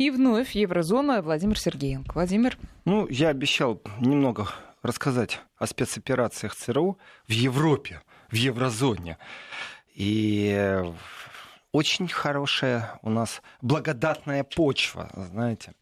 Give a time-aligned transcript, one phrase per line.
[0.00, 2.14] И вновь Еврозона Владимир Сергеенко.
[2.14, 2.56] Владимир.
[2.86, 4.48] Ну, я обещал немного
[4.82, 6.96] рассказать о спецоперациях ЦРУ
[7.28, 8.00] в Европе,
[8.30, 9.18] в еврозоне.
[9.94, 10.82] И
[11.70, 15.74] очень хорошая у нас благодатная почва, знаете.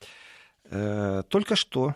[0.65, 1.95] Э, только что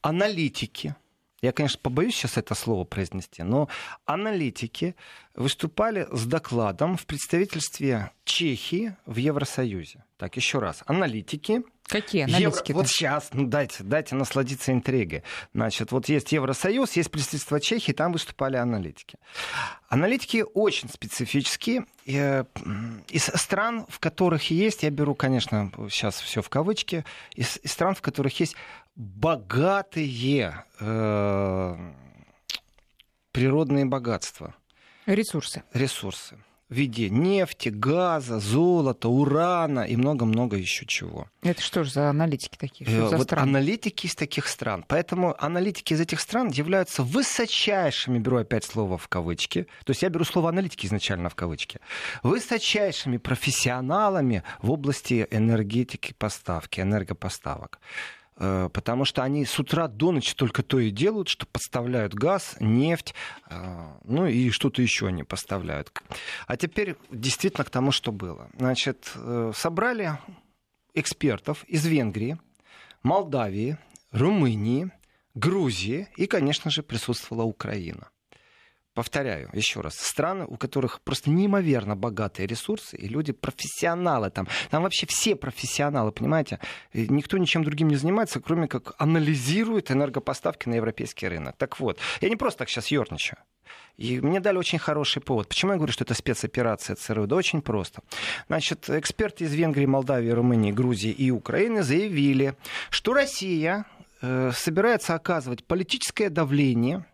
[0.00, 0.96] аналитики,
[1.40, 3.68] я, конечно, побоюсь сейчас это слово произнести, но
[4.06, 4.96] аналитики
[5.36, 10.04] выступали с докладом в представительстве Чехии в Евросоюзе.
[10.16, 10.82] Так, еще раз.
[10.86, 11.62] Аналитики.
[11.84, 12.70] Какие аналитики?
[12.70, 12.80] Евро...
[12.80, 15.22] Вот сейчас, ну дайте, дайте насладиться интригой.
[15.54, 19.16] Значит, вот есть Евросоюз, есть представительство Чехии, там выступали аналитики.
[19.88, 21.86] Аналитики очень специфические.
[22.04, 22.44] Э,
[23.08, 27.04] из стран, в которых есть, я беру, конечно, сейчас все в кавычки,
[27.36, 28.56] из, из стран, в которых есть
[28.98, 31.76] богатые э,
[33.32, 34.54] природные богатства.
[35.06, 35.62] Ресурсы.
[35.72, 36.36] Ресурсы.
[36.68, 41.26] В виде нефти, газа, золота, урана и много-много еще чего.
[41.42, 42.86] Это что же за аналитики такие?
[42.90, 43.48] Что э, за вот страны?
[43.48, 44.84] аналитики из таких стран.
[44.86, 50.10] Поэтому аналитики из этих стран являются высочайшими, беру опять слово в кавычки, то есть я
[50.10, 51.80] беру слово аналитики изначально в кавычки,
[52.22, 57.78] высочайшими профессионалами в области энергетики поставки, энергопоставок.
[58.38, 62.56] Э, потому что они с утра до ночи только то и делают, что подставляют газ,
[62.60, 63.14] нефть,
[63.50, 65.92] э, ну и что-то еще они поставляют.
[66.46, 68.48] А теперь действительно к тому, что было.
[68.56, 70.18] Значит, э, собрали
[70.94, 72.38] экспертов из Венгрии,
[73.02, 73.78] Молдавии,
[74.12, 74.90] Румынии,
[75.34, 78.08] Грузии и, конечно же, присутствовала Украина
[78.98, 84.48] повторяю еще раз, страны, у которых просто неимоверно богатые ресурсы, и люди профессионалы там.
[84.70, 86.58] Там вообще все профессионалы, понимаете?
[86.92, 91.54] И никто ничем другим не занимается, кроме как анализирует энергопоставки на европейский рынок.
[91.56, 93.38] Так вот, я не просто так сейчас ерничаю.
[93.98, 95.48] И мне дали очень хороший повод.
[95.48, 97.28] Почему я говорю, что это спецоперация ЦРУ?
[97.28, 98.02] Да очень просто.
[98.48, 102.56] Значит, эксперты из Венгрии, Молдавии, Румынии, Грузии и Украины заявили,
[102.90, 103.84] что Россия
[104.22, 107.04] э, собирается оказывать политическое давление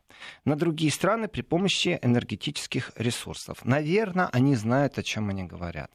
[0.44, 3.64] на другие страны при помощи энергетических ресурсов.
[3.64, 5.90] Наверное, они знают, о чем они говорят.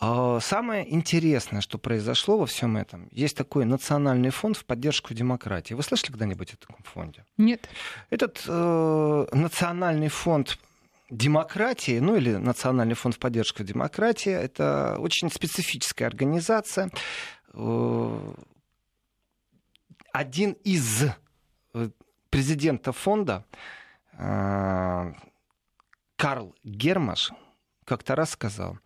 [0.00, 5.74] А, самое интересное, что произошло во всем этом, есть такой национальный фонд в поддержку демократии.
[5.74, 7.24] Вы слышали когда-нибудь о таком фонде?
[7.36, 7.68] Нет.
[8.10, 10.58] Этот э, национальный фонд
[11.10, 16.90] демократии, ну или Национальный фонд в поддержку демократии, это очень специфическая организация.
[17.52, 18.34] Э,
[20.12, 21.04] один из
[22.34, 23.44] президента фонда
[24.18, 25.12] э,
[26.16, 27.30] Карл Гермаш
[27.84, 28.78] как-то раз сказал,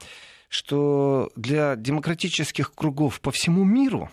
[0.50, 4.10] что для демократических кругов по всему миру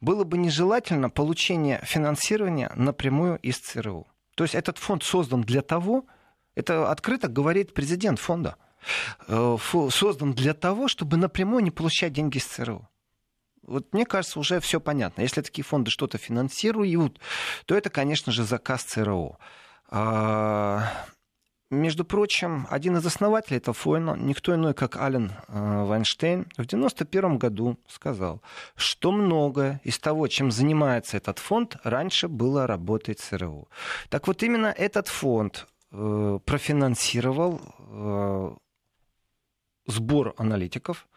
[0.00, 4.06] было бы нежелательно получение финансирования напрямую из ЦРУ.
[4.36, 6.06] То есть этот фонд создан для того,
[6.54, 8.54] это открыто говорит президент фонда,
[9.26, 9.56] э,
[9.90, 12.88] создан для того, чтобы напрямую не получать деньги из ЦРУ.
[13.62, 15.22] Вот мне кажется, уже все понятно.
[15.22, 17.20] Если такие фонды что-то финансируют,
[17.66, 19.38] то это, конечно же, заказ ЦРУ.
[19.88, 20.84] А,
[21.72, 27.38] между прочим, один из основателей этого фонда, никто иной, как Ален э, Вайнштейн, в 1991
[27.38, 28.42] году сказал,
[28.76, 33.68] что многое из того, чем занимается этот фонд, раньше было работой ЦРУ.
[34.10, 38.54] Так вот, именно этот фонд э, профинансировал э,
[39.86, 41.08] сбор аналитиков,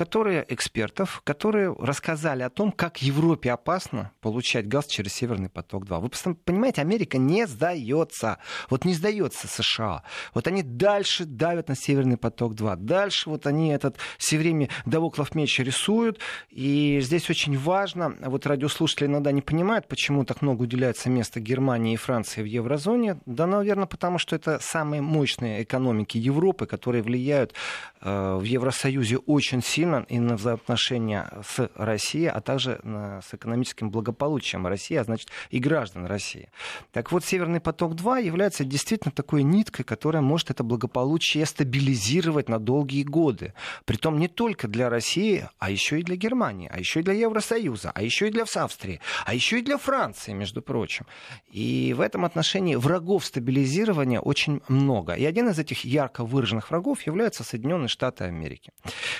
[0.00, 6.00] которые, экспертов, которые рассказали о том, как Европе опасно получать газ через Северный поток-2.
[6.00, 8.38] Вы понимаете, Америка не сдается.
[8.70, 10.02] Вот не сдается США.
[10.32, 12.76] Вот они дальше давят на Северный поток-2.
[12.76, 16.18] Дальше вот они этот все время Давоклов меч рисуют.
[16.48, 21.92] И здесь очень важно, вот радиослушатели иногда не понимают, почему так много уделяется места Германии
[21.92, 23.20] и Франции в еврозоне.
[23.26, 27.52] Да, наверное, потому что это самые мощные экономики Европы, которые влияют
[28.00, 32.80] э, в Евросоюзе очень сильно сильно и на взаимоотношения с Россией, а также
[33.22, 36.48] с экономическим благополучием России, а значит и граждан России.
[36.92, 43.02] Так вот, Северный поток-2 является действительно такой ниткой, которая может это благополучие стабилизировать на долгие
[43.02, 43.52] годы.
[43.84, 47.90] Притом не только для России, а еще и для Германии, а еще и для Евросоюза,
[47.94, 51.06] а еще и для Австрии, а еще и для Франции, между прочим.
[51.50, 55.14] И в этом отношении врагов стабилизирования очень много.
[55.14, 58.72] И один из этих ярко выраженных врагов является Соединенные Штаты Америки.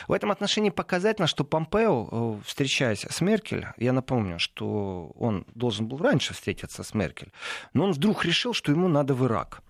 [0.09, 5.47] В этом отношении отношении показательно, что Помпео, э, встречаясь с Меркель, я напомню, что он
[5.55, 7.31] должен был раньше встретиться с Меркель,
[7.73, 9.63] но он вдруг решил, что ему надо в Ирак.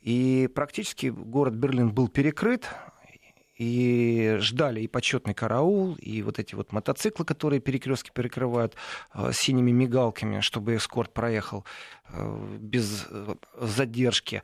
[0.00, 2.68] И практически город Берлин был перекрыт,
[3.58, 8.76] и ждали и почетный караул, и вот эти вот мотоциклы, которые перекрестки перекрывают
[9.14, 11.64] э, синими мигалками, чтобы эскорт проехал
[12.08, 13.06] э, без
[13.60, 14.42] задержки.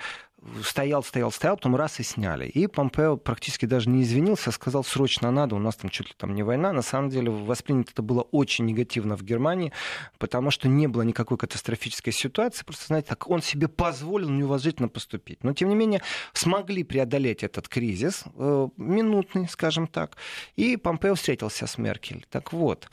[0.63, 2.47] Стоял, стоял, стоял, потом раз и сняли.
[2.47, 6.15] И Помпео практически даже не извинился, а сказал, срочно надо, у нас там чуть ли
[6.17, 6.73] там не война.
[6.73, 9.73] На самом деле воспринято это было очень негативно в Германии,
[10.19, 12.65] потому что не было никакой катастрофической ситуации.
[12.65, 15.43] Просто, знаете, так он себе позволил неуважительно поступить.
[15.45, 16.03] Но, тем не менее,
[16.33, 20.17] смогли преодолеть этот кризис, э, минутный, скажем так,
[20.57, 22.27] и Помпео встретился с Меркель.
[22.31, 22.89] Так вот,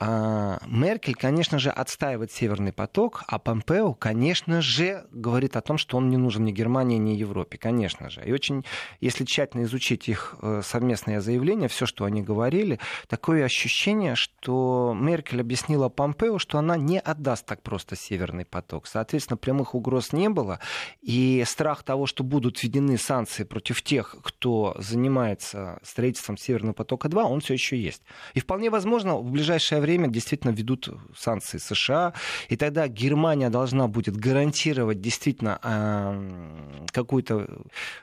[0.00, 6.10] Меркель, конечно же, отстаивает Северный поток, а Помпео, конечно же, говорит о том, что он
[6.10, 8.20] не нужен ни Германии, ни Европе, конечно же.
[8.24, 8.64] И очень,
[9.00, 15.40] если тщательно изучить их э, совместное заявление, все, что они говорили, такое ощущение, что Меркель
[15.40, 18.88] объяснила Помпео, что она не отдаст так просто Северный поток.
[18.88, 20.58] Соответственно, прямых угроз не было,
[21.02, 27.40] и страх того, что будут введены санкции против тех, кто занимается строительством Северного потока-2, он
[27.40, 28.02] все еще есть.
[28.34, 32.14] И вполне возможно, в ближайшее время действительно ведут санкции США,
[32.48, 37.46] и тогда Германия должна будет гарантировать действительно э, какую-то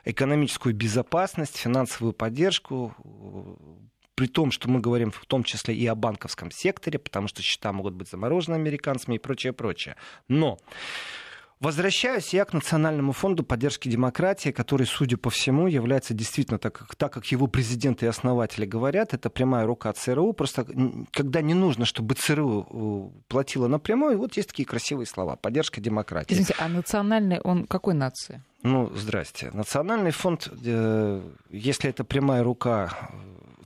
[0.04, 2.94] экономическую безопасность, финансовую поддержку,
[4.14, 7.72] при том, что мы говорим в том числе и о банковском секторе, потому что счета
[7.72, 9.96] могут быть заморожены американцами и прочее, прочее.
[10.28, 10.58] Но
[11.62, 16.96] Возвращаюсь я к Национальному фонду поддержки демократии, который, судя по всему, является действительно, так как,
[16.96, 20.32] так как его президенты и основатели говорят, это прямая рука ЦРУ.
[20.32, 20.66] Просто
[21.12, 22.66] когда не нужно, чтобы ЦРУ
[23.14, 25.36] э, платила напрямую, вот есть такие красивые слова.
[25.36, 26.32] Поддержка демократии.
[26.34, 28.42] Извините, а национальный он какой нации?
[28.64, 29.52] Ну, здрасте.
[29.52, 33.08] Национальный фонд, э, если это прямая рука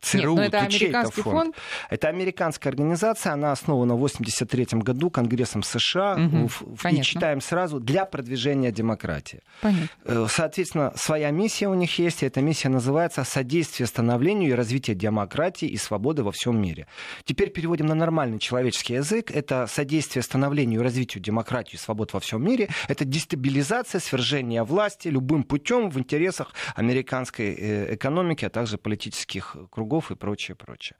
[0.06, 1.36] ЦРУ, Нет, это американский фонд.
[1.36, 1.56] фонд.
[1.90, 6.14] Это американская организация, она основана в 1983 году Конгрессом США.
[6.14, 6.50] Угу,
[6.90, 9.40] и читаем сразу для продвижения демократии.
[9.60, 9.88] Понятно.
[10.04, 14.96] Э, соответственно, своя миссия у них есть, и эта миссия называется «Содействие становлению и развитию
[14.96, 16.86] демократии и свободы во всем мире».
[17.24, 19.32] Теперь переводим на нормальный человеческий язык.
[19.32, 22.68] Это содействие становлению и развитию демократии и свобод во всем мире.
[22.88, 29.95] Это дестабилизация, свержение власти любым путем в интересах американской э, экономики, а также политических кругов
[29.96, 30.96] кругов и прочее, прочее.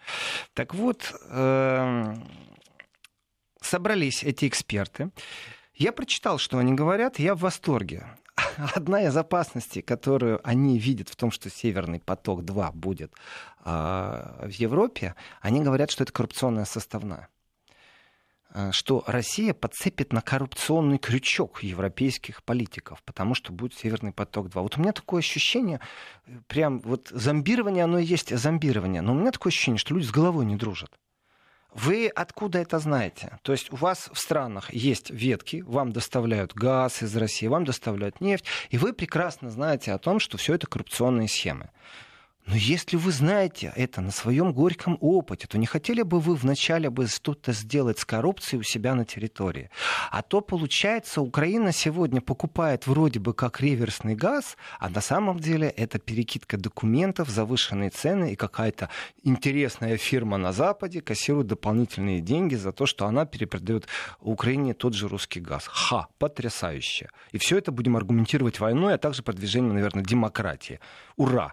[0.55, 2.25] Так вот, эм,
[3.61, 5.11] собрались эти эксперты.
[5.75, 8.07] Я прочитал, что они говорят, я в восторге.
[8.75, 13.13] Одна из опасностей, которую они видят в том, что Северный поток-2 будет
[13.65, 17.29] э, в Европе, они говорят, что это коррупционная составная.
[18.57, 24.63] Э, что Россия подцепит на коррупционный крючок европейских политиков, потому что будет Северный поток-2.
[24.63, 25.81] Вот у меня такое ощущение,
[26.27, 30.07] э, прям вот зомбирование, оно и есть зомбирование, но у меня такое ощущение, что люди
[30.07, 30.91] с головой не дружат.
[31.75, 33.39] Вы откуда это знаете?
[33.43, 38.23] То есть у вас в странах есть ветки, вам доставляют газ из России, вам доставляют
[38.23, 41.69] нефть, и вы прекрасно знаете о том, что все это коррупционные схемы.
[42.47, 46.91] Но если вы знаете это на своем горьком опыте, то не хотели бы вы вначале
[46.91, 49.69] бы что-то сделать с коррупцией у себя на территории?
[50.13, 55.69] А то, получается, Украина сегодня покупает вроде бы как реверсный газ, а на самом деле
[55.69, 58.91] это перекидка документов, завышенные цены и какая-то
[59.25, 63.89] интересная фирма на Западе кассирует дополнительные деньги за то, что она перепродает
[64.21, 65.67] Украине тот же русский газ.
[65.67, 67.11] Ха, потрясающе.
[67.33, 70.79] И все это будем аргументировать войной, а также продвижением, наверное, демократии.
[71.17, 71.53] Ура!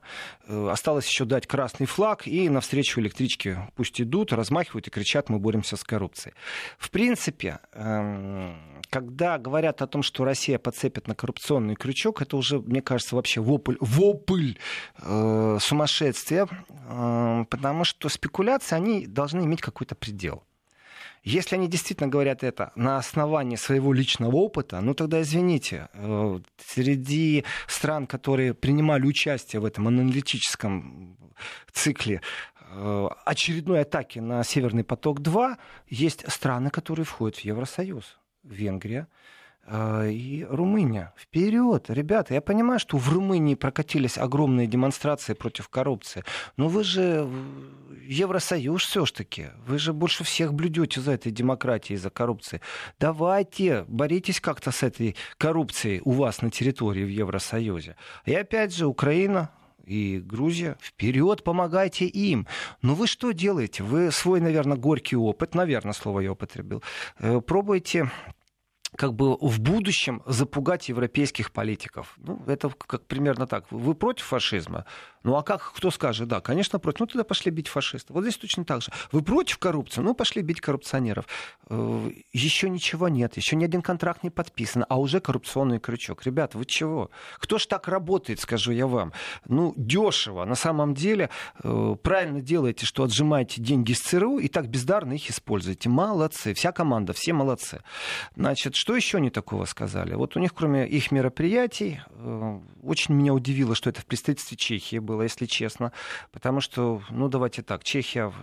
[0.83, 5.77] Осталось еще дать красный флаг, и навстречу электрички пусть идут, размахивают и кричат, мы боремся
[5.77, 6.35] с коррупцией.
[6.77, 12.59] В принципе, эм, когда говорят о том, что Россия подцепит на коррупционный крючок, это уже,
[12.59, 14.55] мне кажется, вообще вопль, вопль
[15.01, 20.43] э, сумасшествия, э, потому что спекуляции, они должны иметь какой-то предел.
[21.23, 27.45] Если они действительно говорят это на основании своего личного опыта, ну тогда извините, э, среди
[27.67, 31.17] стран, которые принимали участие в этом аналитическом
[31.71, 32.21] цикле
[32.59, 35.55] э, очередной атаки на Северный поток-2,
[35.87, 38.17] есть страны, которые входят в Евросоюз.
[38.43, 39.07] Венгрия,
[39.71, 41.13] и Румыния.
[41.17, 46.23] Вперед, ребята, я понимаю, что в Румынии прокатились огромные демонстрации против коррупции,
[46.57, 47.29] но вы же
[48.05, 52.61] Евросоюз все-таки, вы же больше всех блюдете за этой демократией, за коррупцией.
[52.99, 57.95] Давайте, боритесь как-то с этой коррупцией у вас на территории в Евросоюзе.
[58.25, 59.51] И опять же, Украина,
[59.85, 62.47] и Грузия, вперед, помогайте им.
[62.81, 63.83] Но вы что делаете?
[63.83, 66.83] Вы свой, наверное, горький опыт, наверное, слово я употребил,
[67.19, 68.09] э, пробуете
[68.95, 72.13] как бы в будущем запугать европейских политиков.
[72.17, 73.65] Ну, это как примерно так.
[73.71, 74.85] Вы против фашизма?
[75.23, 76.27] Ну, а как, кто скажет?
[76.27, 76.99] Да, конечно, против.
[76.99, 78.13] Ну, тогда пошли бить фашистов.
[78.13, 78.91] Вот здесь точно так же.
[79.11, 80.01] Вы против коррупции?
[80.01, 81.25] Ну, пошли бить коррупционеров.
[81.69, 86.25] Э, еще ничего нет, еще ни один контракт не подписан, а уже коррупционный крючок.
[86.25, 87.09] Ребята, вы чего?
[87.39, 89.13] Кто ж так работает, скажу я вам?
[89.47, 90.43] Ну, дешево.
[90.45, 91.29] На самом деле,
[91.63, 95.87] э, правильно делаете, что отжимаете деньги с ЦРУ и так бездарно их используете.
[95.87, 96.53] Молодцы.
[96.53, 97.81] Вся команда, все молодцы.
[98.35, 100.13] Значит, Что еще они такого сказали?
[100.13, 104.99] Вот у них, кроме их мероприятий, э, очень меня удивило, что это в представительстве Чехии
[104.99, 105.93] было, если честно.
[106.33, 108.33] Потому что, ну давайте так, Чехия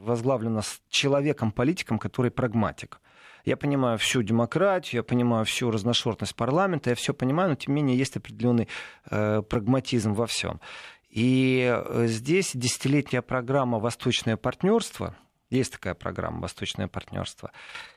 [0.00, 3.00] возглавлена с человеком-политиком, который прагматик.
[3.44, 7.82] Я понимаю всю демократию, я понимаю всю разношерстность парламента, я все понимаю, но тем не
[7.82, 8.68] менее есть определенный
[9.10, 10.60] э, прагматизм во всем.
[11.10, 15.16] И э, здесь десятилетняя программа «Восточное партнерство»,
[15.50, 17.50] есть такая программа «Восточное партнерство».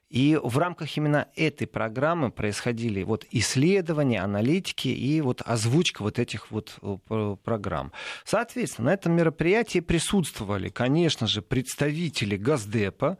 [0.09, 6.51] И в рамках именно этой программы происходили вот исследования, аналитики и вот озвучка вот этих
[6.51, 7.93] вот э, программ.
[8.25, 13.17] Соответственно, на этом мероприятии присутствовали, конечно же, представители Газдепа,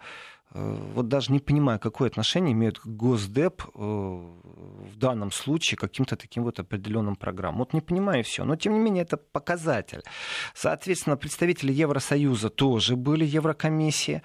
[0.54, 6.60] вот даже не понимаю, какое отношение имеют Госдеп э, в данном случае каким-то таким вот
[6.60, 7.60] определенным программам.
[7.60, 10.02] Вот не понимаю все, но тем не менее это показатель.
[10.54, 14.22] Соответственно, представители Евросоюза тоже были, Еврокомиссии.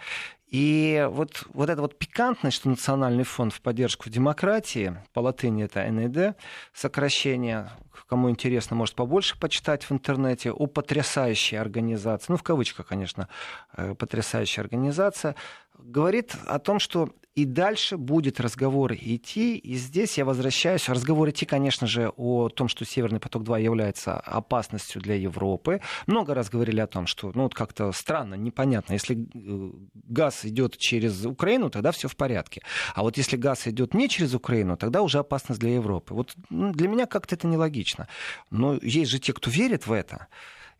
[0.49, 5.89] И вот, вот эта вот пикантность, что Национальный фонд в поддержку демократии, по латыни это
[5.89, 6.37] НИД,
[6.73, 7.71] сокращение,
[8.09, 13.29] кому интересно, может побольше почитать в интернете, о потрясающей организации, ну в кавычках, конечно,
[13.77, 15.35] э, потрясающая организация,
[15.79, 19.59] говорит о том, что и дальше будет разговор идти.
[19.59, 20.89] И здесь я возвращаюсь.
[20.89, 25.83] Разговор идти, конечно же, о том, что Северный поток-2 является опасностью для Европы.
[26.07, 28.95] Много раз говорили о том, что ну, вот как-то странно, непонятно.
[28.95, 32.63] Если э, газ идет через Украину, тогда все в порядке.
[32.95, 36.15] А вот если газ идет не через Украину, тогда уже опасность для Европы.
[36.15, 38.09] Вот ну, для меня как-то это нелогично.
[38.51, 40.29] Но есть же те, кто верит в это.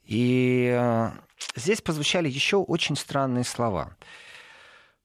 [0.07, 1.11] И э,
[1.55, 3.95] здесь прозвучали еще очень странные слова.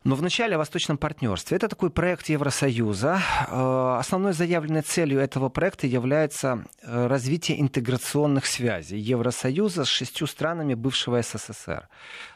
[0.04, 1.58] Но вначале о восточном партнерстве.
[1.58, 3.20] Это такой проект Евросоюза.
[3.48, 10.74] Э, основной заявленной целью этого проекта является э, развитие интеграционных связей Евросоюза с шестью странами
[10.74, 11.88] бывшего СССР.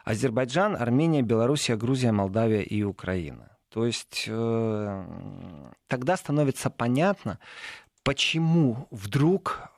[0.03, 3.57] Азербайджан, Армения, Белоруссия, Грузия, Молдавия и Украина.
[3.69, 5.05] То есть э,
[5.87, 7.39] тогда становится понятно,
[8.03, 9.71] почему вдруг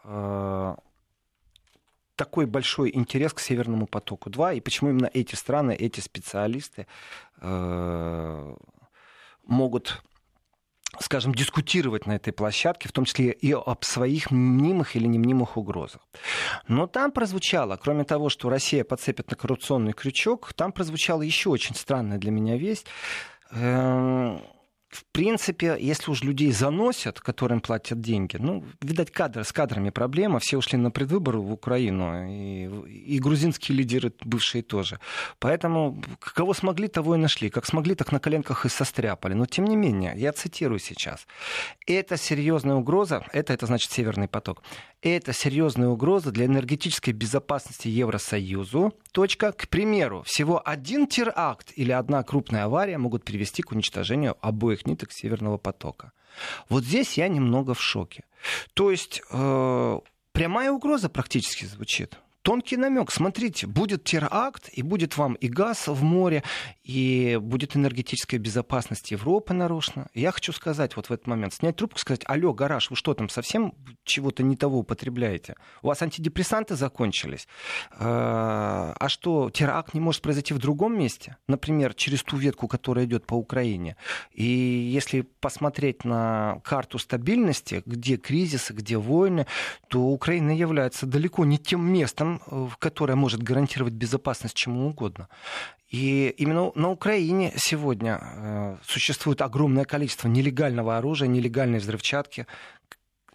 [2.18, 6.88] такой большой интерес к Северному потоку-2, и почему именно эти страны, эти специалисты
[9.44, 10.02] могут
[11.00, 16.02] скажем, дискутировать на этой площадке, в том числе и об своих мнимых или немнимых угрозах.
[16.68, 21.76] Но там прозвучало, кроме того, что Россия подцепит на коррупционный крючок, там прозвучала еще очень
[21.76, 22.88] странная для меня весть.
[23.52, 24.40] Э,
[24.98, 30.40] в принципе, если уж людей заносят, которым платят деньги, ну, видать, кадры, с кадрами проблема,
[30.40, 32.64] все ушли на предвыборы в Украину, и,
[33.16, 35.00] и грузинские лидеры бывшие тоже.
[35.38, 37.52] Поэтому кого смогли, того и нашли.
[37.52, 39.36] Как смогли, так на коленках и состряпали.
[39.36, 41.28] Но, тем не менее, я цитирую сейчас.
[41.86, 44.64] Это серьезная угроза, это, это значит Северный поток,
[45.02, 48.94] это серьезная угроза для энергетической безопасности Евросоюзу.
[49.12, 49.52] Точка.
[49.52, 55.12] К примеру, всего один теракт или одна крупная авария могут привести к уничтожению обоих ниток
[55.12, 56.12] Северного потока.
[56.70, 58.24] Вот здесь я немного в шоке.
[58.74, 60.00] То есть э,
[60.32, 63.12] прямая угроза практически звучит тонкий намек.
[63.12, 66.44] Смотрите, будет теракт, и будет вам и газ в море,
[66.82, 70.08] и будет энергетическая безопасность Европы нарушена.
[70.14, 73.28] Я хочу сказать вот в этот момент, снять трубку, сказать, алло, гараж, вы что там,
[73.28, 73.74] совсем
[74.06, 75.56] чего-то не того употребляете?
[75.82, 77.50] У вас антидепрессанты закончились?
[77.92, 81.36] А, а что, теракт не может произойти в другом месте?
[81.50, 83.98] Например, через ту ветку, которая идет по Украине.
[84.32, 89.48] И если посмотреть на карту стабильности, где кризисы, где войны,
[89.90, 95.30] то Украина является далеко не тем местом, Э, которая может гарантировать безопасность чему угодно.
[95.90, 102.46] И именно на Украине сегодня э, существует огромное количество нелегального оружия, нелегальной взрывчатки,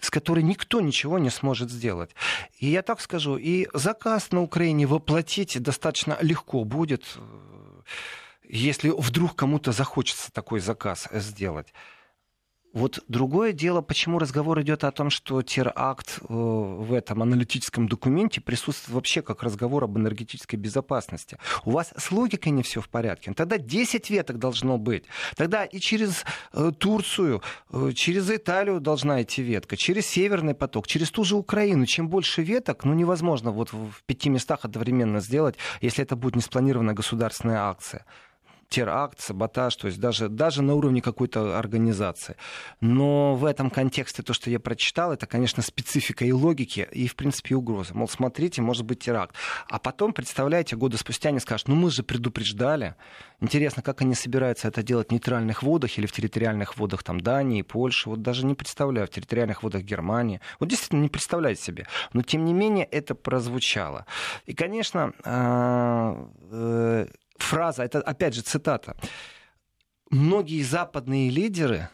[0.00, 2.14] с которой никто ничего не сможет сделать.
[2.58, 7.82] И я так скажу, и заказ на Украине воплотить достаточно легко будет, э,
[8.48, 11.72] если вдруг кому-то захочется такой заказ сделать.
[12.72, 18.40] Вот другое дело, почему разговор идет о том, что теракт э, в этом аналитическом документе
[18.40, 21.36] присутствует вообще как разговор об энергетической безопасности.
[21.66, 23.34] У вас с логикой не все в порядке.
[23.34, 25.04] Тогда 10 веток должно быть.
[25.36, 26.24] Тогда и через
[26.54, 31.84] э, Турцию, э, через Италию должна идти ветка, через Северный поток, через ту же Украину.
[31.84, 36.94] Чем больше веток, ну невозможно вот в пяти местах одновременно сделать, если это будет неспланированная
[36.94, 38.06] государственная акция
[38.72, 42.36] теракт, саботаж, то есть даже, даже на уровне какой-то организации.
[42.80, 47.14] Но в этом контексте то, что я прочитал, это, конечно, специфика и логики, и, в
[47.14, 47.94] принципе, угроза.
[47.94, 49.36] Мол, смотрите, может быть теракт.
[49.68, 52.94] А потом, представляете, годы спустя они скажут, ну мы же предупреждали.
[53.40, 57.62] Интересно, как они собираются это делать в нейтральных водах или в территориальных водах там, Дании,
[57.62, 58.08] Польши.
[58.08, 60.40] Вот даже не представляю, в территориальных водах Германии.
[60.60, 61.86] Вот действительно не представляю себе.
[62.14, 64.06] Но, тем не менее, это прозвучало.
[64.46, 67.06] И, конечно, а, э,
[67.42, 68.96] фраза, это опять же цитата.
[70.10, 71.88] Многие западные лидеры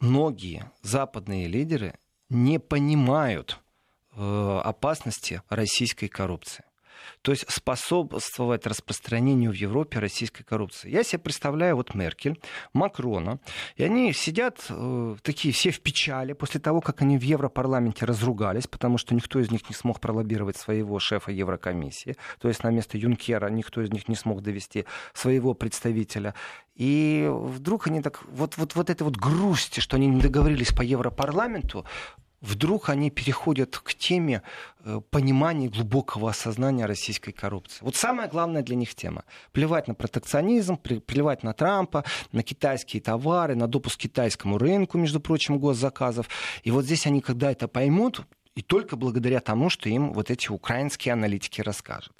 [0.00, 1.94] многие западные лидеры
[2.28, 3.60] не понимают
[4.12, 6.64] э, опасности российской коррупции
[7.22, 10.90] то есть способствовать распространению в Европе российской коррупции.
[10.90, 12.40] Я себе представляю вот Меркель,
[12.72, 13.40] Макрона,
[13.76, 18.66] и они сидят э, такие все в печали после того, как они в Европарламенте разругались,
[18.66, 22.98] потому что никто из них не смог пролоббировать своего шефа Еврокомиссии, то есть на место
[22.98, 26.34] Юнкера никто из них не смог довести своего представителя.
[26.76, 30.80] И вдруг они так, вот, вот, вот этой вот грусти, что они не договорились по
[30.80, 31.84] Европарламенту,
[32.40, 34.42] вдруг они переходят к теме
[34.84, 37.78] э, понимания глубокого осознания российской коррупции.
[37.82, 39.24] Вот самая главная для них тема.
[39.52, 45.20] Плевать на протекционизм, плевать на Трампа, на китайские товары, на допуск к китайскому рынку, между
[45.20, 46.28] прочим, госзаказов.
[46.62, 48.22] И вот здесь они, когда это поймут,
[48.54, 52.12] и только благодаря тому, что им вот эти украинские аналитики расскажут.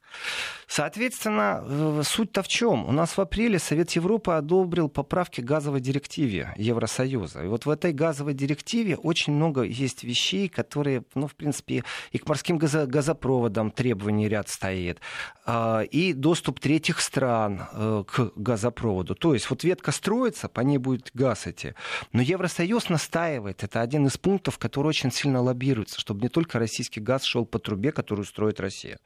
[0.70, 2.88] Соответственно, суть-то в чем?
[2.88, 7.42] У нас в апреле Совет Европы одобрил поправки к газовой директиве Евросоюза.
[7.42, 12.18] И вот в этой газовой директиве очень много есть вещей, которые, ну, в принципе, и
[12.18, 15.00] к морским газопроводам требований ряд стоит,
[15.44, 19.16] а, и доступ третьих стран э, к газопроводу.
[19.16, 21.74] То есть вот ветка строится, по ней будет газ идти.
[22.12, 27.00] Но Евросоюз настаивает, это один из пунктов, который очень сильно лоббируется, чтобы не только российский
[27.00, 29.00] газ шел по трубе, которую строит Россия.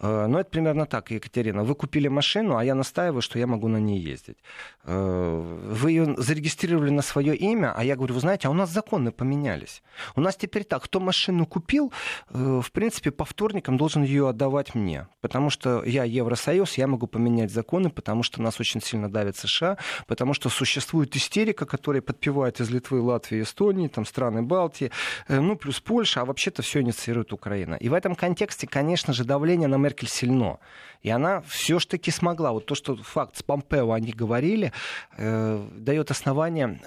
[0.00, 1.62] Э, ну, это примерно так, Екатерина.
[1.64, 4.38] Вы купили машину, а я настаиваю, что я могу на ней ездить.
[4.84, 8.70] Э, вы ее зарегистрировали на свое имя, а я говорю, вы знаете, а у нас
[8.70, 9.82] законы поменялись.
[10.16, 11.92] У нас теперь так, кто машину купил,
[12.30, 15.06] э, в принципе, по вторникам должен ее отдавать мне.
[15.20, 19.78] Потому что я Евросоюз, я могу поменять законы, потому что нас очень сильно давит США,
[20.06, 24.90] потому что существует истерика, которая подпевает из Литвы, Латвии, Эстонии, там страны Балтии,
[25.28, 27.76] ну, плюс Польша, а вообще-то все инициирует Украина.
[27.76, 30.58] И в этом контексте, конечно же, давление на Меркель сильно.
[31.02, 32.52] И она все ж таки смогла.
[32.52, 34.72] Вот то, что факт с Помпео они говорили,
[35.18, 36.80] э, дает основание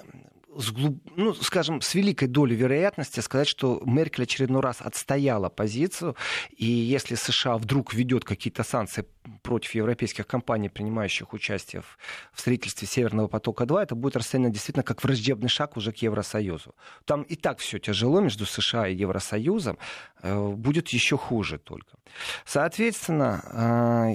[0.56, 1.00] с, глуб...
[1.16, 6.16] ну, скажем, с великой долей вероятности сказать, что Меркель очередной раз отстояла позицию,
[6.56, 9.04] и если США вдруг ведет какие-то санкции
[9.42, 11.98] против европейских компаний, принимающих участие в,
[12.32, 16.74] в строительстве Северного потока-2, это будет расценено действительно как враждебный шаг уже к Евросоюзу.
[17.04, 19.78] Там и так все тяжело между США и Евросоюзом,
[20.22, 21.98] э, будет еще хуже только.
[22.44, 23.42] Соответственно,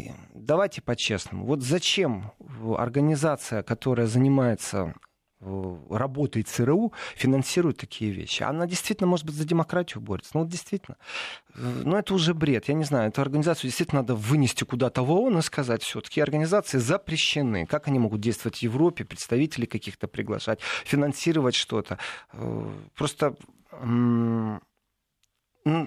[0.07, 1.45] э, давайте по-честному.
[1.45, 2.31] Вот зачем
[2.77, 4.93] организация, которая занимается
[5.89, 8.43] работает ЦРУ, финансирует такие вещи.
[8.43, 10.31] Она действительно, может быть, за демократию борется.
[10.33, 10.97] Ну, вот действительно.
[11.55, 12.67] Э, Но это уже бред.
[12.67, 16.23] Я не знаю, эту организацию действительно надо вынести куда-то в ООН и сказать, все, такие
[16.23, 17.65] организации запрещены.
[17.65, 21.97] Как они могут действовать в Европе, представителей каких-то приглашать, финансировать что-то.
[22.33, 23.35] Э, просто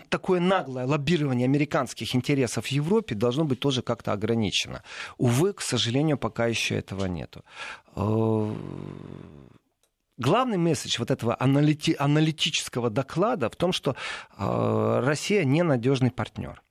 [0.09, 4.83] такое наглое лоббирование американских интересов в Европе должно быть тоже как-то ограничено.
[5.19, 7.45] Увы, к сожалению, пока еще этого нету.
[7.95, 8.55] Э,
[10.19, 13.97] главный месседж вот этого аналити- аналитического доклада в том, что
[14.37, 16.62] э, Россия ненадежный партнер.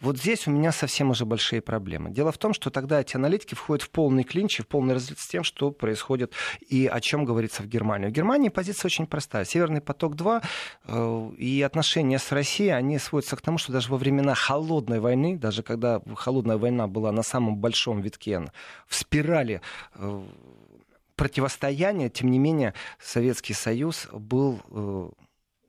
[0.00, 2.10] Вот здесь у меня совсем уже большие проблемы.
[2.10, 5.18] Дело в том, что тогда эти аналитики входят в полный клинч и в полный разлет
[5.18, 6.34] с тем, что происходит
[6.68, 8.08] и о чем говорится в Германии.
[8.08, 9.46] В Германии позиция очень простая.
[9.46, 10.44] Северный поток-2
[10.84, 15.38] э, и отношения с Россией, они сводятся к тому, что даже во времена холодной войны,
[15.38, 18.42] даже когда холодная война была на самом большом витке,
[18.86, 19.62] в спирали
[19.94, 20.22] э,
[21.16, 25.08] противостояния, тем не менее, Советский Союз был э,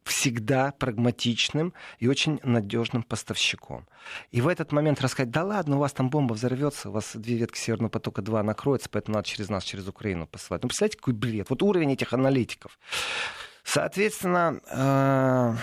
[0.07, 3.87] всегда прагматичным и очень надежным поставщиком.
[4.31, 7.35] И в этот момент рассказать, да ладно, у вас там бомба взорвется, у вас две
[7.35, 10.63] ветки Северного потока-2 накроются, поэтому надо через нас, через Украину посылать.
[10.63, 11.49] Ну, представляете, какой бред.
[11.49, 12.79] Вот уровень этих аналитиков.
[13.63, 15.55] Соответственно, э,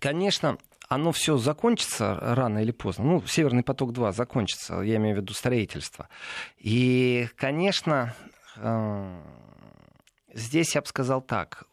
[0.00, 3.04] конечно, оно все закончится рано или поздно.
[3.04, 6.08] Ну, Северный поток-2 закончится, я имею в виду строительство.
[6.56, 8.14] И, конечно,
[8.56, 9.20] э,
[10.34, 11.67] здесь я бы сказал так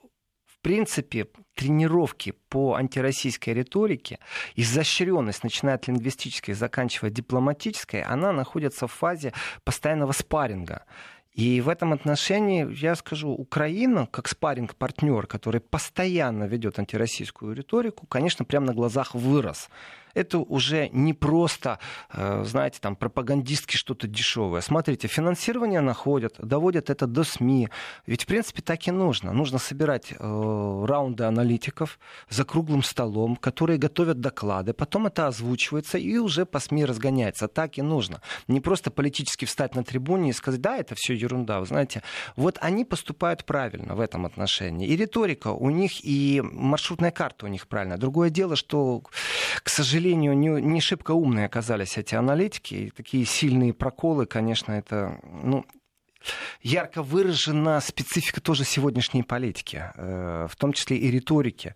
[0.65, 4.17] принципе, тренировки по антироссийской риторике,
[4.55, 9.31] изощренность, начиная от лингвистической, заканчивая дипломатической, она находится в фазе
[9.63, 10.85] постоянного спарринга.
[11.33, 18.43] И в этом отношении, я скажу, Украина, как спарринг-партнер, который постоянно ведет антироссийскую риторику, конечно,
[18.43, 19.69] прямо на глазах вырос
[20.15, 21.77] это уже не просто,
[22.11, 24.61] э, знаете, там пропагандистки что-то дешевое.
[24.61, 27.69] Смотрите, финансирование находят, доводят это до СМИ.
[28.07, 29.33] Ведь, в принципе, так и нужно.
[29.33, 31.99] Нужно собирать э, раунды аналитиков
[32.29, 37.47] за круглым столом, которые готовят доклады, потом это озвучивается и уже по СМИ разгоняется.
[37.47, 38.21] Так и нужно.
[38.47, 41.59] Не просто политически встать на трибуне и сказать, да, это все ерунда.
[41.59, 42.01] Вы знаете,
[42.37, 44.87] вот они поступают правильно в этом отношении.
[44.87, 47.97] И риторика у них, и маршрутная карта у них правильная.
[47.97, 49.01] Другое дело, что,
[49.61, 52.75] к сожалению, сожалению, не, не шибко умные оказались эти аналитики.
[52.75, 55.19] И такие сильные проколы, конечно, это...
[55.23, 55.65] Ну,
[56.61, 61.75] ярко выражена специфика тоже сегодняшней политики, э, в том числе и риторики.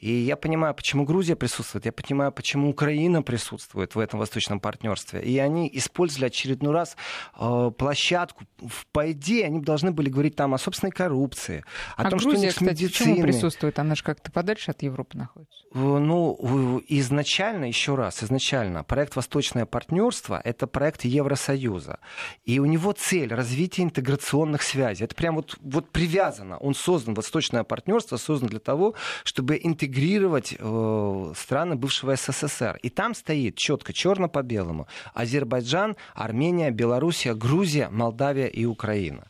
[0.00, 5.22] И я понимаю, почему Грузия присутствует, я понимаю, почему Украина присутствует в этом восточном партнерстве.
[5.22, 6.96] И они использовали очередной раз
[7.38, 8.44] э, площадку.
[8.92, 11.64] По идее, они должны были говорить там о собственной коррупции,
[11.98, 13.78] о а том, Грузия, что у них кстати, почему присутствует?
[13.78, 15.64] Она же как-то подальше от Европы находится.
[15.74, 21.98] Ну, изначально, еще раз, изначально, проект «Восточное партнерство»— это проект Евросоюза.
[22.44, 25.04] И у него цель— развитие интеграционных связей.
[25.04, 26.56] Это прям вот, вот привязано.
[26.56, 32.78] Он создан, «Восточное партнерство» создан для того, чтобы интегрировать интегрировать э, страны бывшего СССР.
[32.82, 39.24] И там стоит четко, черно по белому, Азербайджан, Армения, Белоруссия, Грузия, Молдавия и Украина.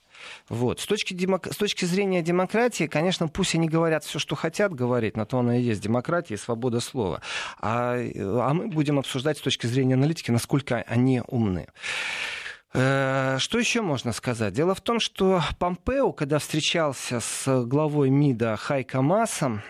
[0.51, 0.81] Вот.
[0.81, 1.47] С, точки демок...
[1.47, 5.55] с точки зрения демократии, конечно, пусть они говорят все, что хотят говорить, на то оно
[5.55, 7.23] и есть демократия и свобода слова.
[7.59, 11.69] А, а мы будем обсуждать с точки зрения аналитики, насколько они умны.
[12.73, 14.55] Э, что еще можно сказать?
[14.55, 19.63] Дело в том, что Помпео, когда встречался с главой МИДа Хайка Массом,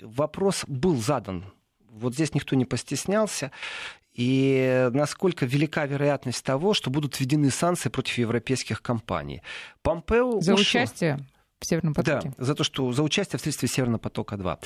[0.00, 1.44] вопрос был задан.
[1.90, 3.50] Вот здесь никто не постеснялся.
[4.14, 9.42] И насколько велика вероятность того, что будут введены санкции против европейских компаний.
[9.82, 10.62] Помпео За ушел.
[10.62, 11.18] участие
[11.60, 12.32] в Северном потоке.
[12.36, 14.58] Да, за то, что за участие в строительстве Северного потока-2.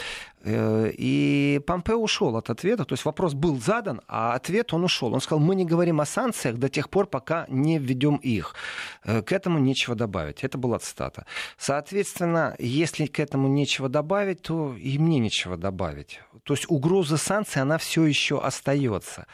[0.44, 5.12] Э, и Помпео ушел от ответа, то есть вопрос был задан, а ответ он ушел.
[5.12, 8.54] Он сказал, мы не говорим о санкциях до тех пор, пока не введем их.
[9.02, 10.44] Э, к этому нечего добавить.
[10.44, 11.26] Это была цитата.
[11.58, 16.20] Соответственно, если к этому нечего добавить, то и мне нечего добавить.
[16.44, 19.26] То есть угроза санкций, она все еще остается.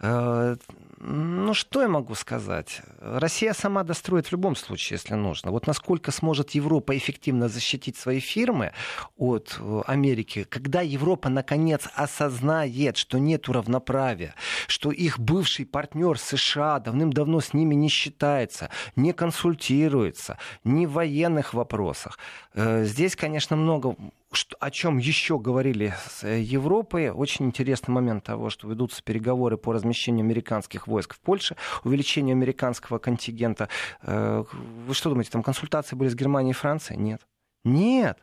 [0.00, 0.56] Э,
[1.02, 2.82] ну, что я могу сказать?
[3.00, 5.50] Россия сама достроит в любом случае, если нужно.
[5.50, 8.72] Вот насколько сможет Европа эффективно защитить свои фирмы
[9.16, 14.34] от э, Америки, когда Европа наконец осознает, что нет равноправия,
[14.66, 21.54] что их бывший партнер США давным-давно с ними не считается, не консультируется, ни в военных
[21.54, 22.18] вопросах.
[22.52, 23.96] Э, здесь, конечно, много
[24.32, 27.10] что, о чем еще говорили с э, Европой.
[27.10, 32.98] Очень интересный момент того, что ведутся переговоры по размещению американских войск в Польше, увеличению американского
[32.98, 33.68] контингента.
[34.02, 34.44] Э,
[34.86, 37.00] вы что думаете, там консультации были с Германией и Францией?
[37.00, 37.22] Нет.
[37.64, 38.18] Нет.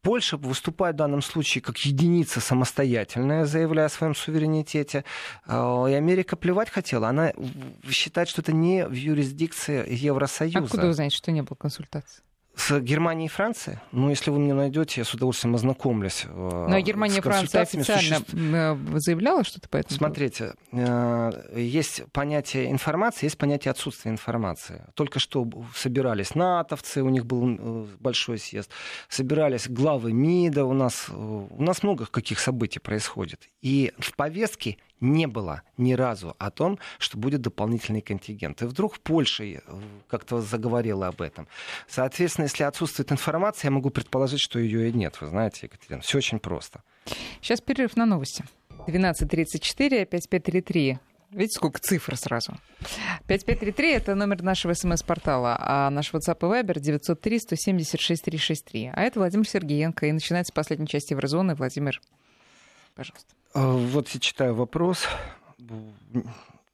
[0.00, 5.04] Польша выступает в данном случае как единица самостоятельная, заявляя о своем суверенитете.
[5.46, 7.08] Э, и Америка плевать хотела.
[7.08, 7.32] Она
[7.88, 10.60] считает, что это не в юрисдикции Евросоюза.
[10.60, 12.22] Откуда вы знаете, что не было консультаций?
[12.58, 13.78] С Германией и Францией?
[13.92, 16.24] Ну, если вы мне найдете, я с удовольствием ознакомлюсь.
[16.26, 18.34] Э, Но Германия и Франция официально существ...
[18.34, 24.84] Э, заявляла что-то по этому Смотрите, э, есть понятие информации, есть понятие отсутствия информации.
[24.94, 28.72] Только что собирались натовцы, у них был большой съезд,
[29.08, 33.48] собирались главы МИДа, у нас, у нас много каких событий происходит.
[33.62, 38.62] И в повестке не было ни разу о том, что будет дополнительный контингент.
[38.62, 39.60] И вдруг Польша э,
[40.08, 41.48] как-то заговорила об этом.
[41.86, 45.20] Соответственно, если отсутствует информация, я могу предположить, что ее и нет.
[45.20, 46.82] Вы знаете, Екатерина, все очень просто.
[47.40, 48.44] Сейчас перерыв на новости.
[48.86, 50.98] 12.34, 5533.
[51.30, 52.54] Видите, сколько цифр сразу.
[53.26, 58.92] 5533— это номер нашего смс-портала, а наш WhatsApp и Viber 903-176-363.
[58.94, 60.06] А это Владимир Сергеенко.
[60.06, 61.54] И начинается последняя часть Еврозоны.
[61.54, 62.00] Владимир,
[62.94, 63.37] пожалуйста.
[63.54, 65.06] А, вот я читаю вопрос.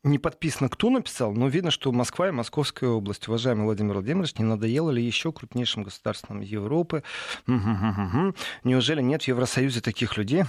[0.03, 3.27] Не подписано, кто написал, но видно, что Москва и Московская область.
[3.27, 7.03] Уважаемый Владимир Владимирович, не надоело ли еще крупнейшим государствам Европы?
[7.47, 10.45] Неужели нет в Евросоюзе таких людей?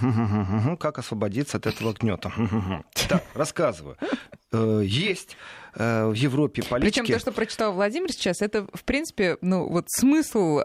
[0.77, 2.33] Как освободиться от этого гнета?
[3.07, 3.97] Так, рассказываю.
[4.51, 5.37] Э, есть
[5.75, 6.99] э, в Европе политики.
[6.99, 10.59] Причем то, что прочитал Владимир сейчас, это, в принципе, ну, вот смысл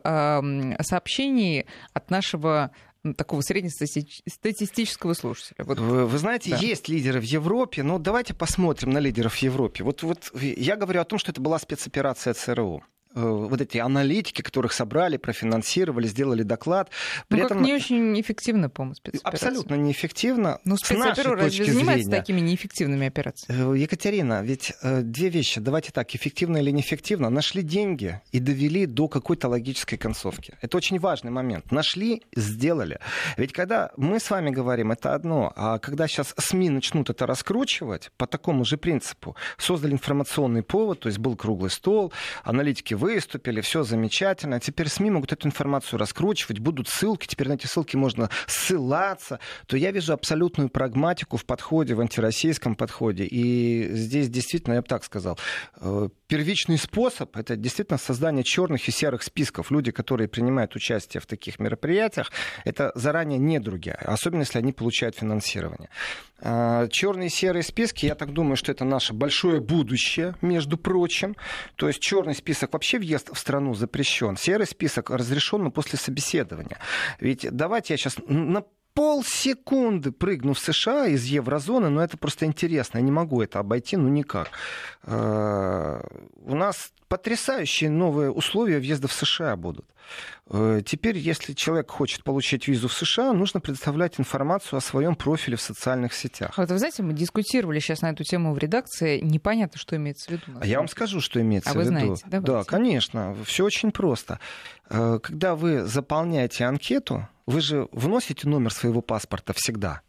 [0.81, 2.71] сообщений от нашего
[3.17, 5.65] такого среднестатистического слушателя.
[5.65, 5.79] Вот.
[5.79, 6.57] Вы, вы знаете, да.
[6.57, 9.85] есть лидеры в Европе, но давайте посмотрим на лидеров в Европе.
[9.85, 12.83] Вот, вот я говорю о том, что это была спецоперация ЦРУ.
[13.13, 16.91] Э, вот эти аналитики, которых собрали, профинансировали, сделали доклад.
[17.27, 17.59] При ну, этом...
[17.59, 19.49] как не очень эффективно, по-моему, спецоперация.
[19.49, 20.61] Абсолютно неэффективно.
[20.65, 22.17] Ну, спецоперация разве занимается зрения.
[22.21, 23.75] такими неэффективными операциями?
[23.75, 25.61] Э, Екатерина, ведь э, две вещи.
[25.61, 27.31] Давайте так, эффективно или неэффективно.
[27.31, 30.55] Нашли деньги и довели до какой-то логической концовки.
[30.61, 31.73] Это очень важный момент.
[31.73, 33.01] Нашли, сделали.
[33.37, 38.13] Ведь когда мы с вами говорим, это одно, а когда сейчас СМИ начнут это раскручивать
[38.17, 42.13] по такому же принципу, создали информационный повод, то есть был круглый стол,
[42.45, 44.61] аналитики выступили, все замечательно.
[44.61, 49.41] Теперь СМИ могут эту информацию раскручивать, будут ссылки, теперь на эти ссылки можно ссылаться.
[49.67, 53.25] То я вижу абсолютную прагматику в подходе, в антироссийском подходе.
[53.25, 55.39] И здесь действительно, я бы так сказал,
[55.81, 59.71] э, первичный способ это действительно создание черных и серых списков.
[59.71, 62.31] Люди, которые принимают участие в таких мероприятиях,
[62.65, 65.89] это заранее недруги, особенно если они получают финансирование.
[66.43, 71.37] А, черные и серые списки, я так думаю, что это наше большое будущее, между прочим.
[71.77, 76.79] То есть черный список вообще въезд в страну запрещен, серый список разрешен, но после собеседования.
[77.19, 82.99] Ведь давайте я сейчас на полсекунды прыгну в США из еврозоны, но это просто интересно,
[82.99, 84.51] я не могу это обойти, ну никак.
[85.03, 86.05] А,
[86.45, 89.85] у нас потрясающие новые условия въезда в США будут.
[90.49, 95.57] Э, теперь, если человек хочет получить визу в США, нужно предоставлять информацию о своем профиле
[95.57, 96.57] в социальных сетях.
[96.57, 99.19] Вот вы знаете, мы дискутировали сейчас на эту тему в редакции.
[99.21, 100.59] Непонятно, что имеется в виду.
[100.61, 101.91] А я вам скажу, что имеется а в виду.
[101.91, 102.53] Вы знаете, давайте.
[102.53, 103.37] Да, конечно.
[103.45, 104.39] Все очень просто.
[104.89, 110.01] Э, когда вы заполняете анкету, вы же вносите номер своего паспорта всегда.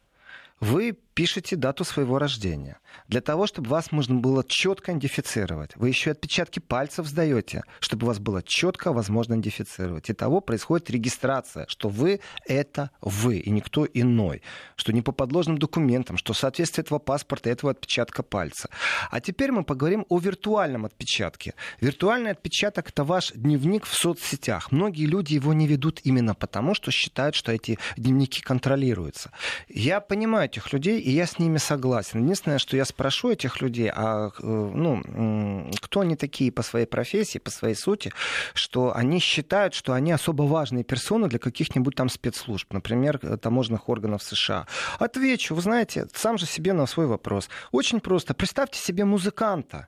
[0.59, 2.79] Вы пишете дату своего рождения.
[3.07, 5.75] Для того, чтобы вас можно было четко идентифицировать.
[5.75, 10.09] Вы еще отпечатки пальцев сдаете, чтобы вас было четко возможно идентифицировать.
[10.09, 14.41] И того происходит регистрация, что вы— это вы, и никто иной.
[14.75, 18.69] Что не по подложным документам, что соответствие этого паспорта, этого отпечатка пальца.
[19.11, 21.53] А теперь мы поговорим о виртуальном отпечатке.
[21.81, 24.71] Виртуальный отпечаток— это ваш дневник в соцсетях.
[24.71, 29.29] Многие люди его не ведут именно потому, что считают, что эти дневники контролируются.
[29.69, 32.23] Я понимаю этих людей, и я с ними согласен.
[32.23, 37.37] Единственное, что я спрошу этих людей, а э, ну, кто они такие по своей профессии,
[37.39, 38.11] по своей сути,
[38.53, 44.23] что они считают, что они особо важные персоны для каких-нибудь там спецслужб, например, таможенных органов
[44.23, 44.67] США.
[44.99, 47.49] Отвечу, вы знаете, сам же себе на свой вопрос.
[47.71, 48.33] Очень просто.
[48.33, 49.87] Представьте себе музыканта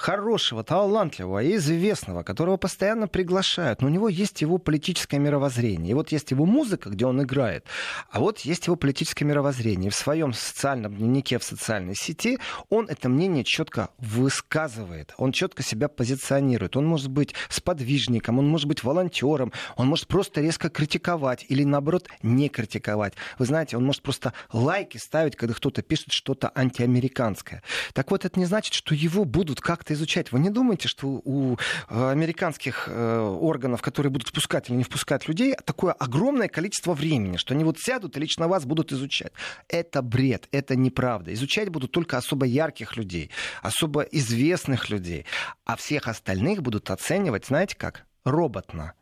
[0.00, 3.82] хорошего, талантливого и известного, которого постоянно приглашают.
[3.82, 5.90] Но у него есть его политическое мировоззрение.
[5.90, 7.66] И вот есть его музыка, где он играет,
[8.10, 9.88] а вот есть его политическое мировоззрение.
[9.88, 12.38] И в своем социальном дневнике, в социальной сети
[12.70, 15.12] он это мнение четко высказывает.
[15.18, 16.76] Он четко себя позиционирует.
[16.76, 22.08] Он может быть сподвижником, он может быть волонтером, он может просто резко критиковать или наоборот
[22.22, 23.12] не критиковать.
[23.38, 27.62] Вы знаете, он может просто лайки ставить, когда кто-то пишет что-то антиамериканское.
[27.92, 30.32] Так вот, это не значит, что его будут как-то это изучать.
[30.32, 31.56] Вы не думаете, что у
[31.88, 37.36] э, американских э, органов, которые будут впускать или не впускать людей, такое огромное количество времени,
[37.36, 39.32] что они вот сядут и лично вас будут изучать?
[39.68, 41.32] Это бред, это неправда.
[41.34, 43.30] Изучать будут только особо ярких людей,
[43.62, 45.26] особо известных людей,
[45.64, 48.06] а всех остальных будут оценивать, знаете как?
[48.24, 48.94] Роботно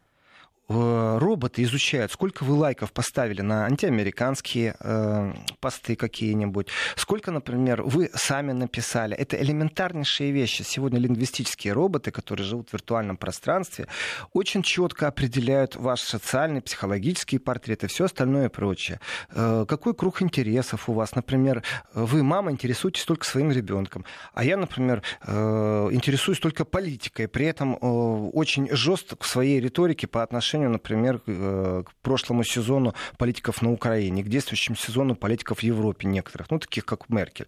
[0.69, 8.53] роботы изучают, сколько вы лайков поставили на антиамериканские э, посты какие-нибудь, сколько, например, вы сами
[8.53, 9.17] написали.
[9.17, 10.63] Это элементарнейшие вещи.
[10.63, 13.87] Сегодня лингвистические роботы, которые живут в виртуальном пространстве,
[14.33, 19.01] очень четко определяют ваш социальный, психологический портрет и все остальное прочее.
[19.31, 21.15] Э, какой круг интересов у вас?
[21.15, 21.63] Например,
[21.95, 24.05] вы, мама, интересуетесь только своим ребенком,
[24.35, 30.07] а я, например, э, интересуюсь только политикой, при этом э, очень жесток в своей риторике
[30.07, 35.59] по отношению отношению, например, э, к прошлому сезону политиков на Украине, к действующему сезону политиков
[35.59, 37.47] в Европе некоторых, ну, таких как Меркель.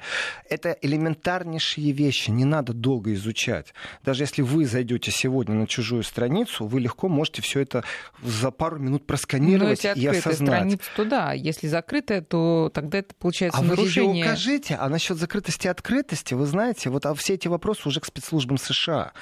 [0.48, 3.74] Это элементарнейшие вещи, не надо долго изучать.
[4.04, 7.82] Даже если вы зайдете сегодня на чужую страницу, вы легко можете все это
[8.22, 10.48] за пару минут просканировать Но и осознать.
[10.48, 11.32] страница, то да.
[11.32, 14.10] Если закрытая, то тогда это получается а нарушение...
[14.10, 17.88] вы ее укажите, а насчет закрытости и открытости, вы знаете, вот а все эти вопросы
[17.88, 19.12] уже к спецслужбам США.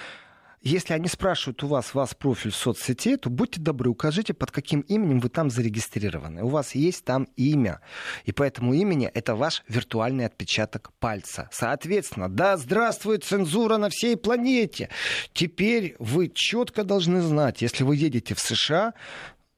[0.60, 4.80] Если они спрашивают у вас, вас профиль в соцсети, то будьте добры, укажите, под каким
[4.80, 6.42] именем вы там зарегистрированы.
[6.42, 7.80] У вас есть там имя.
[8.24, 11.48] И по этому имени это ваш виртуальный отпечаток пальца.
[11.52, 14.88] Соответственно, да, здравствует цензура на всей планете.
[15.32, 18.94] Теперь вы четко должны знать, если вы едете в США,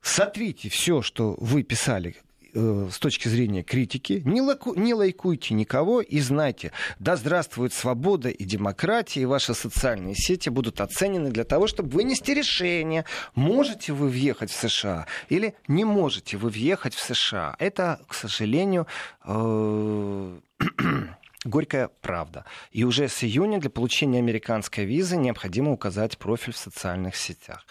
[0.03, 2.17] сотрите все, что вы писали
[2.55, 8.45] с точки зрения критики, не, лаку, не лайкуйте никого и знайте, да здравствует свобода и
[8.45, 14.51] демократия, и ваши социальные сети будут оценены для того, чтобы вынести решение, можете вы въехать
[14.51, 17.57] в США или не можете вы въехать в США.
[17.59, 18.87] Это, к сожалению,
[19.25, 20.39] э,
[21.45, 22.45] горькая правда.
[22.71, 27.67] И уже с июня для получения американской визы необходимо указать профиль в социальных сетях.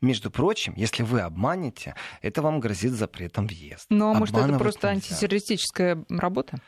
[0.00, 3.86] Между прочим, если вы обманете, это вам грозит запретом въезда.
[3.88, 5.08] Ну, а может, это просто нельзя.
[5.08, 6.58] антитеррористическая работа?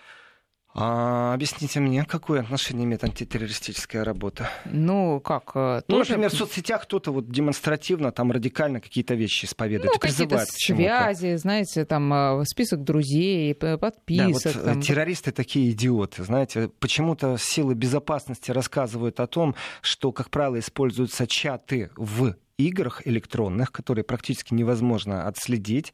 [0.79, 4.51] А, объясните мне, какое отношение имеет антитеррористическая работа?
[4.67, 5.53] Ну, как?
[5.55, 6.11] Э, ну, тоже...
[6.11, 11.87] например, в соцсетях кто-то вот демонстративно, там радикально какие-то вещи исповедует, ну, какие-то связи, знаете,
[11.87, 14.53] там э, список друзей, подписок.
[14.53, 14.83] Да, вот там...
[14.83, 16.69] террористы такие идиоты, знаете.
[16.79, 24.05] Почему-то силы безопасности рассказывают о том, что, как правило, используются чаты в играх электронных, которые
[24.05, 25.93] практически невозможно отследить.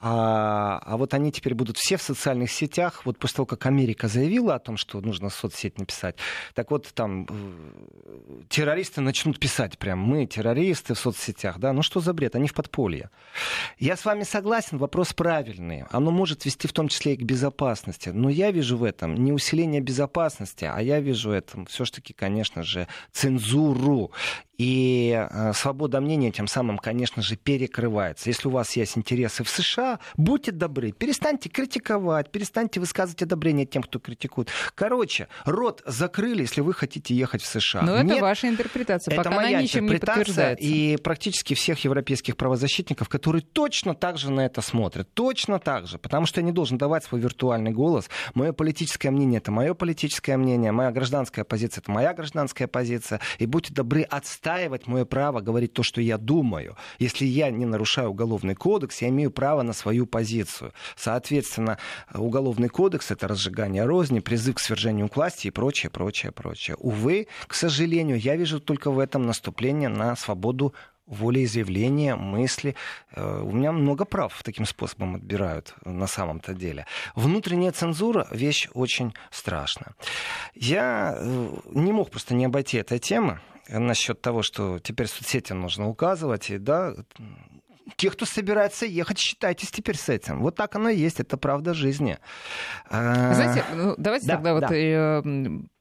[0.00, 3.02] А, а вот они теперь будут все в социальных сетях.
[3.04, 6.16] Вот после того, как Америка заявила о том, что нужно соцсеть написать,
[6.54, 12.00] так вот там э, террористы начнут писать прям, мы террористы в соцсетях, да, ну что
[12.00, 13.10] за бред, они в подполье.
[13.78, 15.84] Я с вами согласен, вопрос правильный.
[15.90, 18.08] Оно может вести в том числе и к безопасности.
[18.08, 22.62] Но я вижу в этом не усиление безопасности, а я вижу в этом все-таки, конечно
[22.62, 24.12] же, цензуру.
[24.58, 28.28] И э, свобода мнения тем самым, конечно же, перекрывается.
[28.28, 33.84] Если у вас есть интересы в США, будьте добры, перестаньте критиковать, перестаньте высказывать одобрение тем,
[33.84, 34.48] кто критикует.
[34.74, 37.82] Короче, рот закрыли, если вы хотите ехать в США.
[37.82, 40.64] Но Нет, это ваша интерпретация, это пока моя она ничем не подтверждается.
[40.64, 45.08] И практически всех европейских правозащитников, которые точно так же на это смотрят.
[45.14, 45.98] Точно так же.
[45.98, 48.10] Потому что я не должен давать свой виртуальный голос.
[48.34, 50.72] Мое политическое мнение— это мое политическое мнение.
[50.72, 53.20] Моя гражданская позиция— это моя гражданская позиция.
[53.38, 56.76] И будьте добры, отстать отстаивать мое право говорить то, что я думаю.
[56.98, 60.72] Если я не нарушаю уголовный кодекс, я имею право на свою позицию.
[60.96, 61.76] Соответственно,
[62.14, 66.76] уголовный кодекс— это разжигание розни, призыв к свержению власти и прочее, прочее, прочее.
[66.78, 70.72] Увы, к сожалению, я вижу только в этом наступление на свободу
[71.06, 72.74] волеизъявления, мысли.
[73.14, 76.86] Э, у меня много прав таким способом отбирают на самом-то деле.
[77.14, 79.94] Внутренняя цензура— вещь очень страшная.
[80.54, 85.88] Я э, не мог просто не обойти этой темы насчет того, что теперь соцсети нужно
[85.88, 86.94] указывать, и да,
[87.96, 90.40] те, кто собирается ехать, считайтесь теперь с этим.
[90.40, 92.18] Вот так оно и есть, это правда жизни.
[92.90, 94.66] А, Знаете, ну, давайте да, тогда да.
[94.66, 95.22] вот э,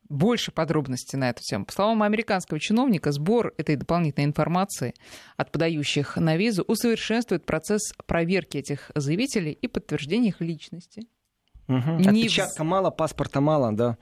[0.10, 1.66] больше подробностей на эту тему.
[1.66, 4.94] По словам американского чиновника, сбор этой дополнительной информации
[5.36, 11.08] от подающих на визу усовершенствует процесс проверки этих заявителей и подтверждения их личности.
[11.68, 11.92] Угу.
[12.00, 12.68] Не Отпечатка в...
[12.68, 13.98] мало, паспорта мало, да.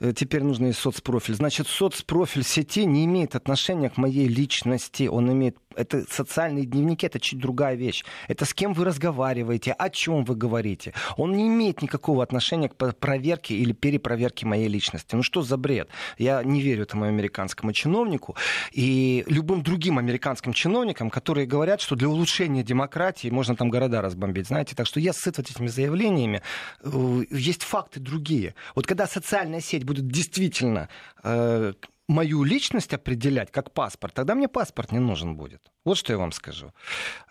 [0.00, 1.34] Э, теперь нужно и соцпрофиль.
[1.34, 5.08] Значит, соцпрофиль сети не имеет отношения к моей личности.
[5.08, 8.04] Он имеет это социальные дневники, это чуть другая вещь.
[8.28, 10.94] Это с кем вы разговариваете, о чем вы говорите.
[11.16, 15.14] Он не имеет никакого отношения к проверке или перепроверке моей личности.
[15.14, 15.88] Ну что за бред?
[16.18, 18.36] Я не верю этому американскому чиновнику
[18.72, 24.48] и любым другим американским чиновникам, которые говорят, что для улучшения демократии можно там города разбомбить,
[24.48, 24.74] знаете.
[24.74, 26.42] Так что я сыт вот этими заявлениями.
[26.82, 28.54] Э, есть факты другие.
[28.74, 30.88] Вот когда социальная сеть будет действительно
[31.24, 31.72] э,
[32.10, 35.60] мою личность определять как паспорт, тогда мне паспорт не нужен будет.
[35.84, 36.72] Вот что я вам скажу.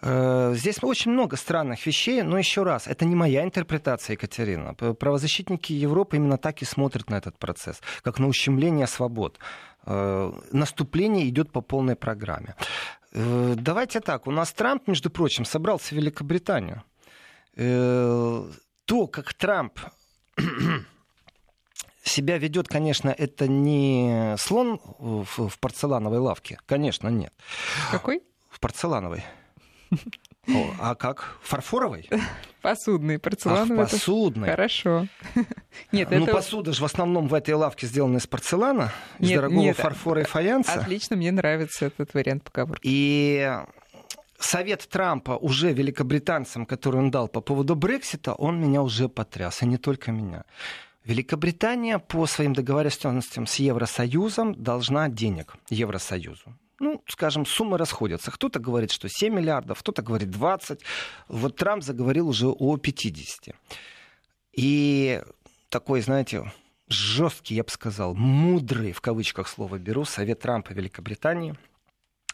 [0.02, 4.74] Э, здесь очень много странных вещей, но еще раз, это не моя интерпретация, Екатерина.
[4.74, 9.40] Правозащитники Европы именно так и смотрят на этот процесс, как на ущемление свобод.
[9.86, 12.56] Э, наступление идет по полной программе.
[13.14, 16.84] Э, давайте так, у нас Трамп, между прочим, собрался в Великобританию.
[17.56, 19.80] То, как Трамп
[22.04, 26.60] себя ведет, конечно, это не слон в, в порцелановой лавке.
[26.66, 27.34] Конечно, нет.
[27.92, 28.22] Какой?
[28.50, 29.24] В порцелановой.
[30.48, 31.38] О, а как?
[31.44, 32.10] Фарфоровой?
[32.62, 33.84] Посудный, порцелановый.
[33.86, 34.50] Ах, посудный.
[34.50, 35.08] Хорошо.
[35.92, 36.34] Нет, ну, это...
[36.34, 40.22] посуда же в основном в этой лавке сделана из порцелана, из нет, дорогого нет, фарфора
[40.22, 40.74] и фаянса.
[40.74, 42.82] Отлично, мне нравится этот вариант поговорки.
[42.84, 43.50] И
[44.40, 49.66] совет Трампа уже великобританцам, который он дал по поводу Брексита, он меня уже потряс, и
[49.66, 50.44] не только меня.
[51.06, 56.56] Великобритания по своим договоренностям с Евросоюзом должна денег Евросоюзу.
[56.80, 58.32] Ну, скажем, суммы расходятся.
[58.32, 60.80] Кто-то говорит, что 7 миллиардов, кто-то говорит 20.
[61.28, 63.56] Вот Трамп заговорил уже о 50.
[64.54, 65.22] И
[65.70, 66.52] такой, знаете,
[66.88, 71.56] жесткий, я бы сказал, мудрый, в кавычках слово беру, совет Трампа Великобритании.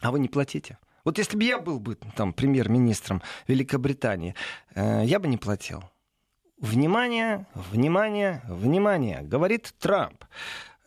[0.00, 0.78] А вы не платите.
[1.04, 4.34] Вот если бы я был бы там премьер-министром Великобритании,
[4.74, 5.84] э, я бы не платил.
[6.58, 10.24] Внимание, внимание, внимание, говорит Трамп.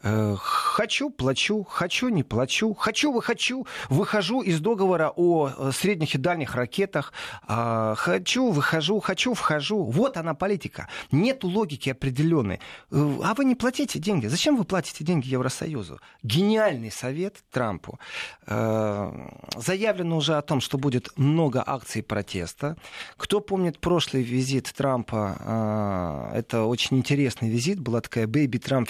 [0.02, 6.18] Э, хочу, плачу, хочу, не плачу, хочу, выхочу, выхожу из договора о э, средних и
[6.18, 7.12] дальних ракетах,
[7.46, 9.84] а, хочу, выхожу, хочу, вхожу.
[9.84, 10.88] Вот она политика.
[11.12, 12.62] Нет логики определенной.
[12.92, 14.28] Э, а вы не платите деньги.
[14.28, 16.00] Зачем вы платите деньги Евросоюзу?
[16.24, 18.00] Гениальный совет Трампу.
[18.48, 22.78] Заявлено уже о том, что будет много акций протеста.
[23.18, 28.88] Кто помнит прошлый визит Трампа, это очень интересный визит, была такая бэйби Трамп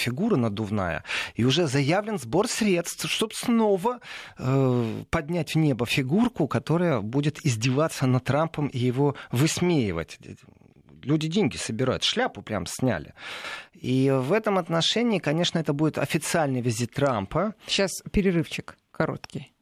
[1.36, 4.00] и уже заявлен сбор средств, чтобы снова
[4.38, 10.20] э, поднять в небо фигурку, которая будет издеваться над Трампом и его высмеивать
[11.04, 13.14] люди деньги собирают, шляпу прям сняли.
[13.74, 17.54] И в этом отношении, конечно, это будет официальный визит Трампа.
[17.66, 19.54] Сейчас перерывчик короткий.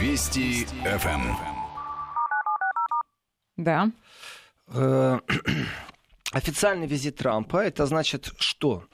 [0.00, 1.34] Вести ФМ.
[3.56, 3.90] Да.
[6.34, 8.84] Официальный визит Трампа, это значит что?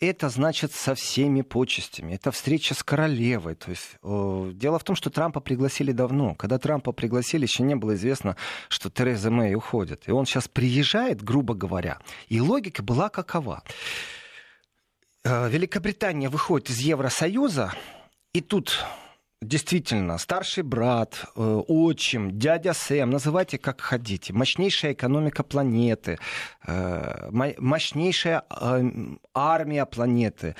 [0.00, 2.14] это значит со всеми почестями.
[2.14, 3.54] Это встреча с королевой.
[3.54, 6.34] То есть, э, дело в том, что Трампа пригласили давно.
[6.34, 8.36] Когда Трампа пригласили, еще не было известно,
[8.68, 10.08] что Тереза Мэй уходит.
[10.08, 11.98] И он сейчас приезжает, грубо говоря.
[12.28, 13.62] И логика была какова.
[15.22, 17.74] Э, Великобритания выходит из Евросоюза,
[18.32, 18.82] и тут
[19.42, 26.18] действительно, старший брат, э, отчим, дядя Сэм, называйте как хотите, мощнейшая экономика планеты,
[26.66, 28.90] э, мощнейшая э,
[29.34, 30.56] армия планеты,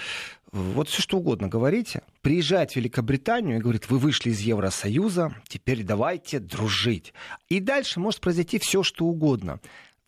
[0.52, 5.84] вот все что угодно говорите, приезжает в Великобританию и говорит, вы вышли из Евросоюза, теперь
[5.84, 7.12] давайте дружить.
[7.48, 9.60] И дальше может произойти все что угодно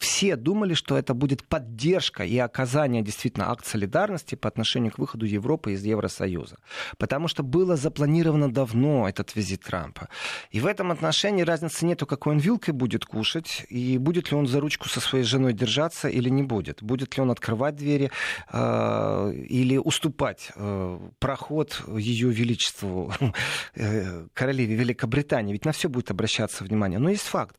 [0.03, 5.25] все думали, что это будет поддержка и оказание действительно акт солидарности по отношению к выходу
[5.27, 6.57] Европы из Евросоюза.
[6.99, 10.09] Потому что было запланировано давно этот визит Трампа.
[10.51, 14.47] И в этом отношении разницы нету, какой он вилкой будет кушать, и будет ли он
[14.47, 16.83] за ручку со своей женой держаться или не будет.
[16.83, 18.11] Будет ли он открывать двери
[18.53, 23.13] э, или уступать э, проход ее величеству,
[23.77, 25.53] э, королеве Великобритании.
[25.53, 26.99] Ведь на все будет обращаться внимание.
[26.99, 27.57] Но есть факт.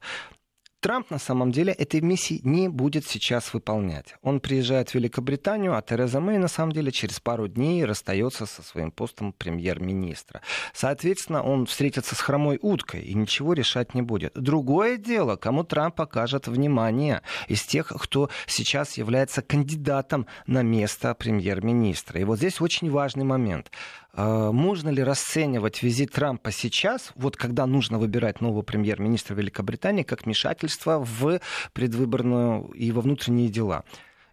[0.84, 4.15] Трамп на самом деле этой миссии не будет сейчас выполнять.
[4.21, 8.61] Он приезжает в Великобританию, а Тереза Мэй на самом деле через пару дней расстается со
[8.61, 10.41] своим постом премьер-министра.
[10.73, 14.34] Соответственно, он встретится с хромой уткой и ничего решать не будет.
[14.34, 22.19] Другое дело, кому Трамп покажет внимание из тех, кто сейчас является кандидатом на место премьер-министра.
[22.19, 23.71] И вот здесь очень важный момент.
[24.14, 30.26] А, можно ли расценивать визит Трампа сейчас, вот когда нужно выбирать нового премьер-министра Великобритании, как
[30.26, 31.39] вмешательство в
[31.74, 33.84] предвыборную и во внутренние дела?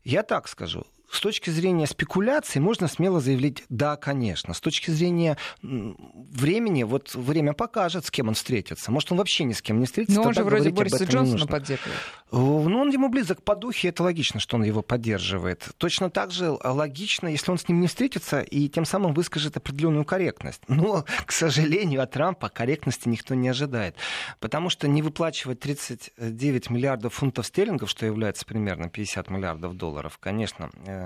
[0.05, 4.55] Я так скажу с точки зрения спекуляций можно смело заявить, да, конечно.
[4.55, 8.91] С точки зрения времени, вот время покажет, с кем он встретится.
[8.93, 10.21] Может, он вообще ни с кем не встретится.
[10.21, 11.99] Но он же вроде Бориса Джонсона поддерживает.
[12.31, 15.69] Ну, он ему близок по духе, это логично, что он его поддерживает.
[15.79, 20.05] Точно так же логично, если он с ним не встретится и тем самым выскажет определенную
[20.05, 20.63] корректность.
[20.69, 23.97] Но, к сожалению, от Трампа корректности никто не ожидает.
[24.39, 30.71] Потому что не выплачивать 39 миллиардов фунтов стерлингов, что является примерно 50 миллиардов долларов, конечно,
[30.87, 31.00] э,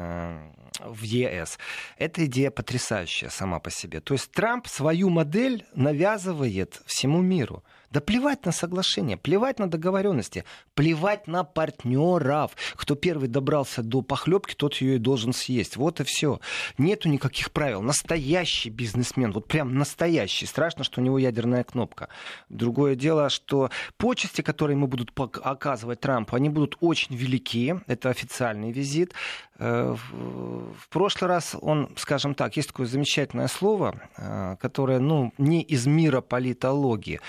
[0.81, 1.59] в ЕС.
[1.99, 4.01] Эта идея потрясающая сама по себе.
[4.01, 7.63] То есть Трамп свою модель навязывает всему миру.
[7.95, 12.51] Да плевать на соглашение, плевать на договоренности, плевать на партнеров.
[12.75, 15.77] Кто первый добрался до похлебки, тот ее и должен съесть.
[15.77, 16.41] Вот и все.
[16.77, 17.83] Нету никаких правил.
[17.83, 20.47] Настоящий бизнесмен, вот прям настоящий.
[20.47, 22.09] Страшно, что у него ядерная кнопка.
[22.49, 27.77] Другое дело, что почести, которые ему будут оказывать Трампу, они будут очень велики.
[27.87, 29.15] Это официальный визит.
[29.59, 35.63] Э, в прошлый раз он, скажем так, есть такое замечательное слово, э, которое ну, не
[35.63, 37.21] из мира политологии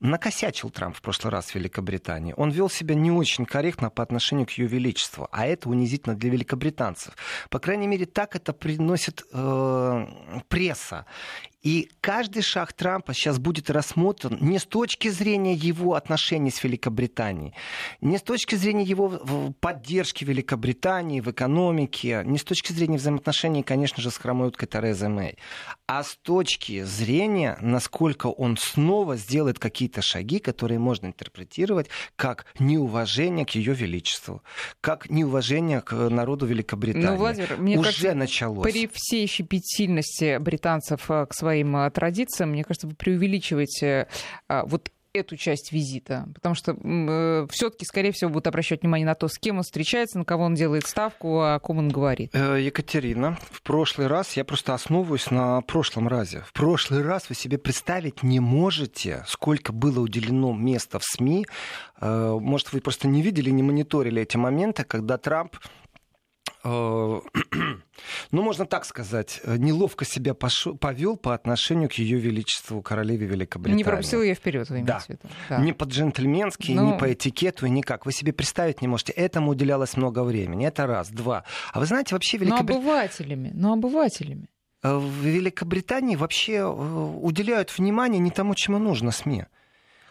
[0.00, 2.34] накосячил Трамп в прошлый раз в Великобритании.
[2.36, 6.30] Он вел себя не очень корректно по отношению к ее величеству, а это унизительно для
[6.30, 7.14] великобританцев.
[7.50, 10.06] По крайней мере, так это приносит э,
[10.48, 11.04] пресса.
[11.62, 17.52] И каждый шаг Трампа сейчас будет рассмотрен не с точки зрения его отношений с Великобританией,
[18.00, 24.00] не с точки зрения его поддержки Великобритании в экономике, не с точки зрения взаимоотношений, конечно
[24.00, 25.36] же, с хромой уткой Терезы Мэй,
[25.88, 33.44] а с точки зрения, насколько он снова сделает какие-то шаги, которые можно интерпретировать как неуважение
[33.44, 34.44] к ее величеству,
[34.80, 37.06] как неуважение к народу Великобритании.
[37.06, 38.70] Ну, Владимир, мне Уже кажется, началось.
[38.70, 44.06] При всей щепетильности британцев э, к своей своим а, традициям, мне кажется, вы преувеличиваете
[44.48, 49.14] а, вот эту часть визита, потому что э, все-таки, скорее всего, будут обращать внимание на
[49.14, 52.30] то, с кем он встречается, на кого он делает ставку, о ком он говорит.
[52.34, 57.34] Э, Екатерина, в прошлый раз, я просто основываюсь на прошлом разе, в прошлый раз вы
[57.34, 61.46] себе представить не можете, сколько было уделено места в СМИ.
[62.00, 65.56] Э, может, вы просто не видели, не мониторили эти моменты, когда Трамп
[66.64, 73.78] ну, можно так сказать, э, неловко себя повел по отношению к ее величеству королеве Великобритании.
[73.78, 74.98] Не пропустил ее вперед, вы да.
[74.98, 75.20] в виду.
[75.48, 75.58] Да.
[75.58, 76.92] Не по-джентльменски, ну...
[76.92, 78.06] не по этикету и никак.
[78.06, 79.12] Вы себе представить не можете.
[79.12, 80.66] Этому уделялось много времени.
[80.66, 81.10] Это раз.
[81.10, 81.44] Два.
[81.72, 82.80] А вы знаете, вообще Великобритания...
[82.80, 83.50] Но обывателями.
[83.54, 84.48] Но обывателями.
[84.82, 89.44] Э, в Великобритании вообще уделяют внимание не тому, чему нужно СМИ.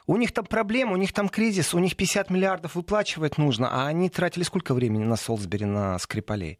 [0.07, 3.87] У них там проблема, у них там кризис, у них 50 миллиардов выплачивать нужно, а
[3.87, 6.59] они тратили сколько времени на Солсбери, на Скрипалей?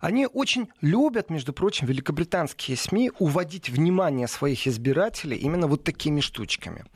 [0.00, 6.86] Они очень любят, между прочим, великобританские СМИ уводить внимание своих избирателей именно вот такими штучками.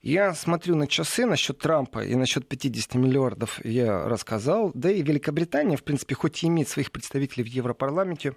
[0.00, 4.70] Я смотрю на часы насчет Трампа и насчет 50 миллиардов я рассказал.
[4.72, 8.34] Да и Великобритания, в принципе, хоть и имеет своих представителей в Европарламенте,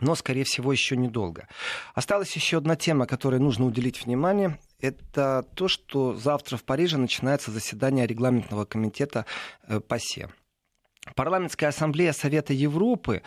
[0.00, 1.46] но, скорее всего, еще недолго.
[1.94, 7.50] Осталась еще одна тема, которой нужно уделить внимание это то, что завтра в Париже начинается
[7.50, 9.26] заседание регламентного комитета
[9.66, 10.28] э, ПАСЕ.
[11.14, 13.22] Парламентская ассамблея Совета Европы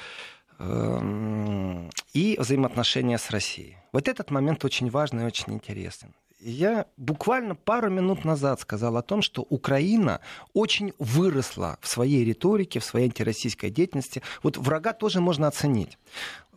[0.60, 3.78] эм, и взаимоотношения с Россией.
[3.92, 6.14] Вот этот момент очень важный и очень интересен.
[6.40, 10.20] Я буквально пару минут назад сказал о том, что Украина
[10.54, 14.22] очень выросла в своей риторике, в своей антироссийской деятельности.
[14.44, 15.98] Вот врага тоже можно оценить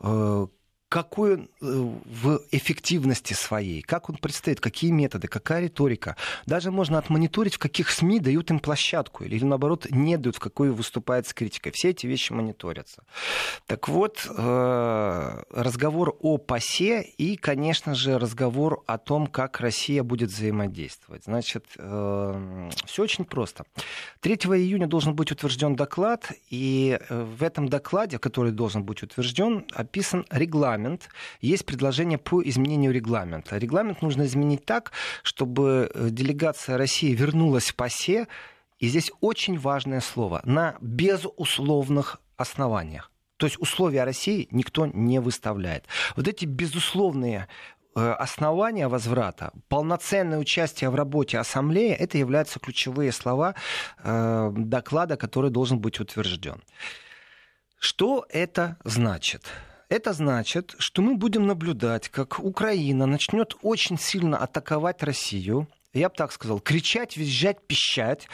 [0.01, 0.47] э,
[0.89, 6.16] какой он э, в эффективности своей, как он предстоит, какие методы, какая риторика.
[6.47, 10.74] Даже можно отмониторить, в каких СМИ дают им площадку, или наоборот не дают, в какую
[10.74, 11.72] выступает с критикой.
[11.72, 13.03] Все эти вещи мониторятся.
[13.66, 20.30] Так вот, э, разговор о ПАСЕ и, конечно же, разговор о том, как Россия будет
[20.30, 21.24] взаимодействовать.
[21.24, 23.64] Значит, э, все очень просто.
[24.20, 30.24] 3 июня должен быть утвержден доклад, и в этом докладе, который должен быть утвержден, описан
[30.30, 31.08] регламент регламент,
[31.40, 33.58] есть предложение по изменению регламента.
[33.58, 38.26] Регламент нужно изменить так, чтобы э, делегация России вернулась в ПАСЕ,
[38.78, 43.10] и здесь очень важное слово, на безусловных основаниях.
[43.38, 45.84] То есть условия России никто не выставляет.
[46.16, 47.48] Вот эти безусловные
[47.94, 53.54] э, основания возврата, полноценное участие в работе ассамблеи, это являются ключевые слова
[54.04, 56.62] э, доклада, который должен быть утвержден.
[57.78, 59.42] Что это значит?
[59.89, 66.14] Это значит, что мы будем наблюдать, как Украина начнет очень сильно атаковать Россию, я бы
[66.14, 68.28] так сказал, кричать, визжать, пищать,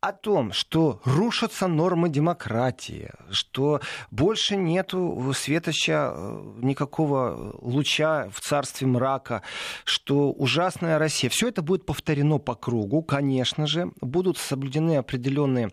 [0.00, 3.80] о том, что рушатся нормы демократии, что
[4.10, 9.42] больше нету светоча э, никакого луча в царстве мрака,
[9.84, 11.28] что ужасная Россия.
[11.28, 13.90] Все это будет повторено по кругу, конечно же.
[14.00, 15.72] Будут соблюдены определенные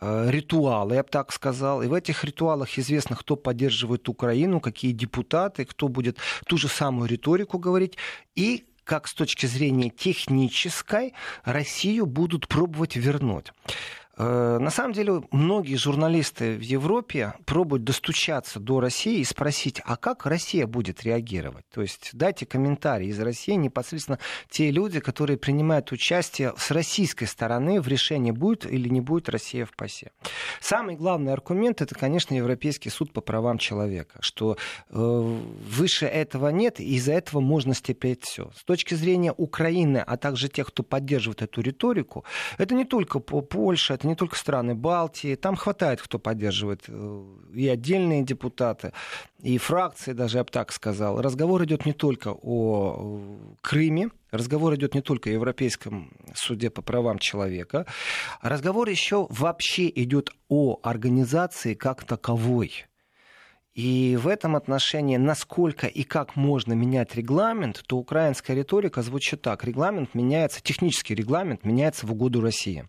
[0.00, 1.82] ритуалы, я бы так сказал.
[1.82, 7.08] И в этих ритуалах известно, кто поддерживает Украину, какие депутаты, кто будет ту же самую
[7.08, 7.96] риторику говорить.
[8.34, 11.14] И как с точки зрения технической
[11.44, 13.52] Россию будут пробовать вернуть.
[14.16, 19.96] Э, на самом деле, многие журналисты в Европе пробуют достучаться до России и спросить, а
[19.96, 21.64] как Россия будет реагировать?
[21.72, 27.80] То есть дайте комментарии из России непосредственно те люди, которые принимают участие с российской стороны
[27.80, 30.12] в решении, будет или не будет Россия в ПАСЕ.
[30.60, 34.56] Самый главный аргумент это, конечно, Европейский суд по правам человека, что
[34.90, 38.50] э, выше этого нет, и из-за этого можно стерпеть все.
[38.56, 42.24] С точки зрения Украины, а также тех, кто поддерживает эту риторику,
[42.58, 47.24] это не только Польша, это не только страны Балтии, там хватает, кто поддерживает, э,
[47.54, 48.92] и отдельные депутаты,
[49.42, 51.20] и фракции даже, я бы так сказал.
[51.20, 56.82] Разговор идет не только о э, Крыме, разговор идет не только о Европейском суде по
[56.82, 57.86] правам человека,
[58.42, 62.84] разговор еще вообще идет о организации как таковой.
[63.74, 69.64] И в этом отношении, насколько и как можно менять регламент, то украинская риторика звучит так.
[69.64, 72.84] Регламент меняется, технический регламент меняется в угоду России.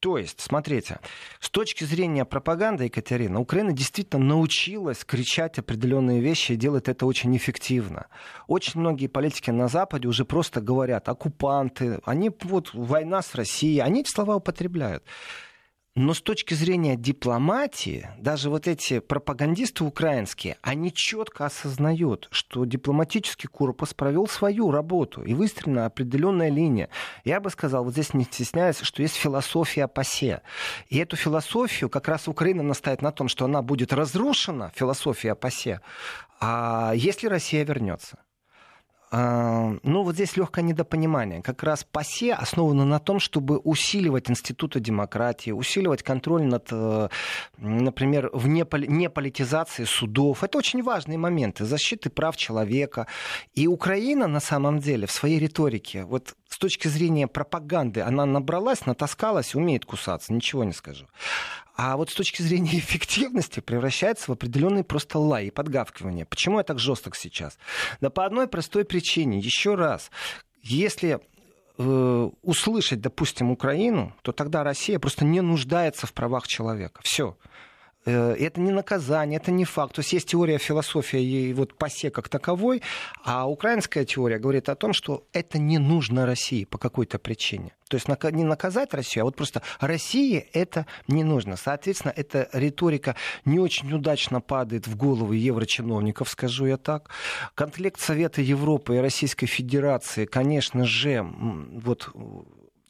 [0.00, 0.98] То есть, смотрите,
[1.38, 7.36] с точки зрения пропаганды, Екатерина, Украина действительно научилась кричать определенные вещи и делает это очень
[7.36, 8.06] эффективно.
[8.48, 14.00] Очень многие политики на Западе уже просто говорят, оккупанты, они вот война с Россией, они
[14.00, 15.04] эти слова употребляют.
[15.94, 23.46] Но с точки зрения дипломатии, даже вот эти пропагандисты украинские, они четко осознают, что дипломатический
[23.46, 26.88] корпус провел свою работу и выстроена определенная линия.
[27.24, 30.40] Я бы сказал, вот здесь не стесняюсь, что есть философия ПАСЕ.
[30.88, 35.82] И эту философию как раз Украина настаивает на том, что она будет разрушена, философия ПАСЕ,
[36.40, 38.18] а если Россия вернется.
[39.12, 41.42] Ну, вот здесь легкое недопонимание.
[41.42, 47.08] Как раз ПАСЕ основано на том, чтобы усиливать институты демократии, усиливать контроль над, э,
[47.58, 48.64] например, вне
[49.84, 50.42] судов.
[50.42, 53.06] Это очень важные моменты защиты прав человека.
[53.52, 58.86] И Украина на самом деле в своей риторике, вот с точки зрения пропаганды, она набралась,
[58.86, 61.06] натаскалась, умеет кусаться, ничего не скажу.
[61.74, 66.24] А вот с точки зрения эффективности превращается в определенный просто лай и подгавкивание.
[66.24, 67.58] Почему я так жесток сейчас?
[68.00, 69.38] Да по одной простой причине.
[69.38, 70.10] Еще раз,
[70.62, 71.20] если
[71.78, 77.00] э, услышать, допустим, Украину, то тогда Россия просто не нуждается в правах человека.
[77.02, 77.36] Все.
[78.04, 79.94] Э, это не наказание, это не факт.
[79.94, 82.82] То есть есть теория философия и вот ПАСЕ как таковой,
[83.24, 87.74] а украинская теория говорит о том, что это не нужно России по какой-то причине.
[87.88, 91.56] То есть не наказать Россию, а вот просто России это не нужно.
[91.56, 97.10] Соответственно, эта риторика не очень удачно падает в голову еврочиновников, скажу я так.
[97.54, 102.10] Конфликт Совета Европы и Российской Федерации, конечно же, вот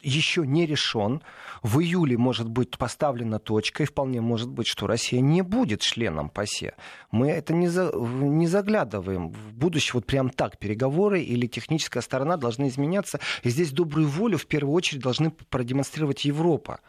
[0.03, 1.21] еще не решен.
[1.61, 6.29] В июле может быть поставлена точка, и вполне может быть, что Россия не будет членом
[6.29, 6.75] ПАСЕ.
[7.11, 12.37] Мы это не, за, не заглядываем в будущее, вот прям так, переговоры или техническая сторона
[12.37, 13.19] должны изменяться.
[13.43, 16.79] И здесь добрую волю в первую очередь должны продемонстрировать Европа.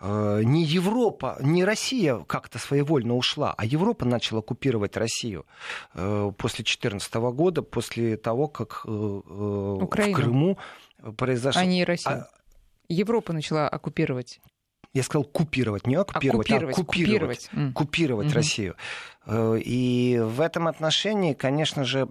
[0.00, 5.46] э, не Европа, не Россия как-то своевольно ушла, а Европа начала оккупировать Россию
[5.94, 10.12] э, после 2014 года, после того, как Украину.
[10.12, 10.58] в Крыму
[11.16, 11.62] произошло...
[11.62, 12.28] А не Россия.
[12.88, 12.92] А...
[12.92, 14.40] Европа начала оккупировать.
[14.94, 18.34] Я сказал купировать, не оккупировать, а, купировать, а купировать, купировать, купировать угу.
[18.34, 18.76] Россию.
[19.30, 22.08] И в этом отношении, конечно же,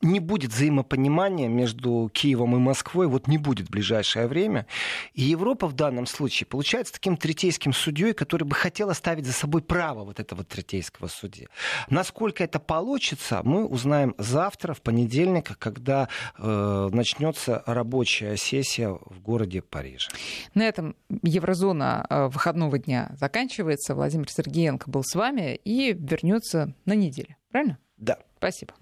[0.00, 4.66] не будет взаимопонимания между Киевом и Москвой, вот не будет в ближайшее время.
[5.12, 9.62] И Европа в данном случае получается таким третейским судьей, который бы хотел оставить за собой
[9.62, 11.48] право вот этого третейского судьи.
[11.90, 19.62] Насколько это получится, мы узнаем завтра, в понедельник, когда э, начнется рабочая сессия в городе
[19.62, 20.08] Париже.
[20.54, 23.94] На этом Еврозона э, выходного дня заканчивается.
[23.94, 27.36] Владимир Сергеенко был с вами и вернется на неделю.
[27.50, 27.78] Правильно?
[27.96, 28.18] Да.
[28.36, 28.74] Спасибо.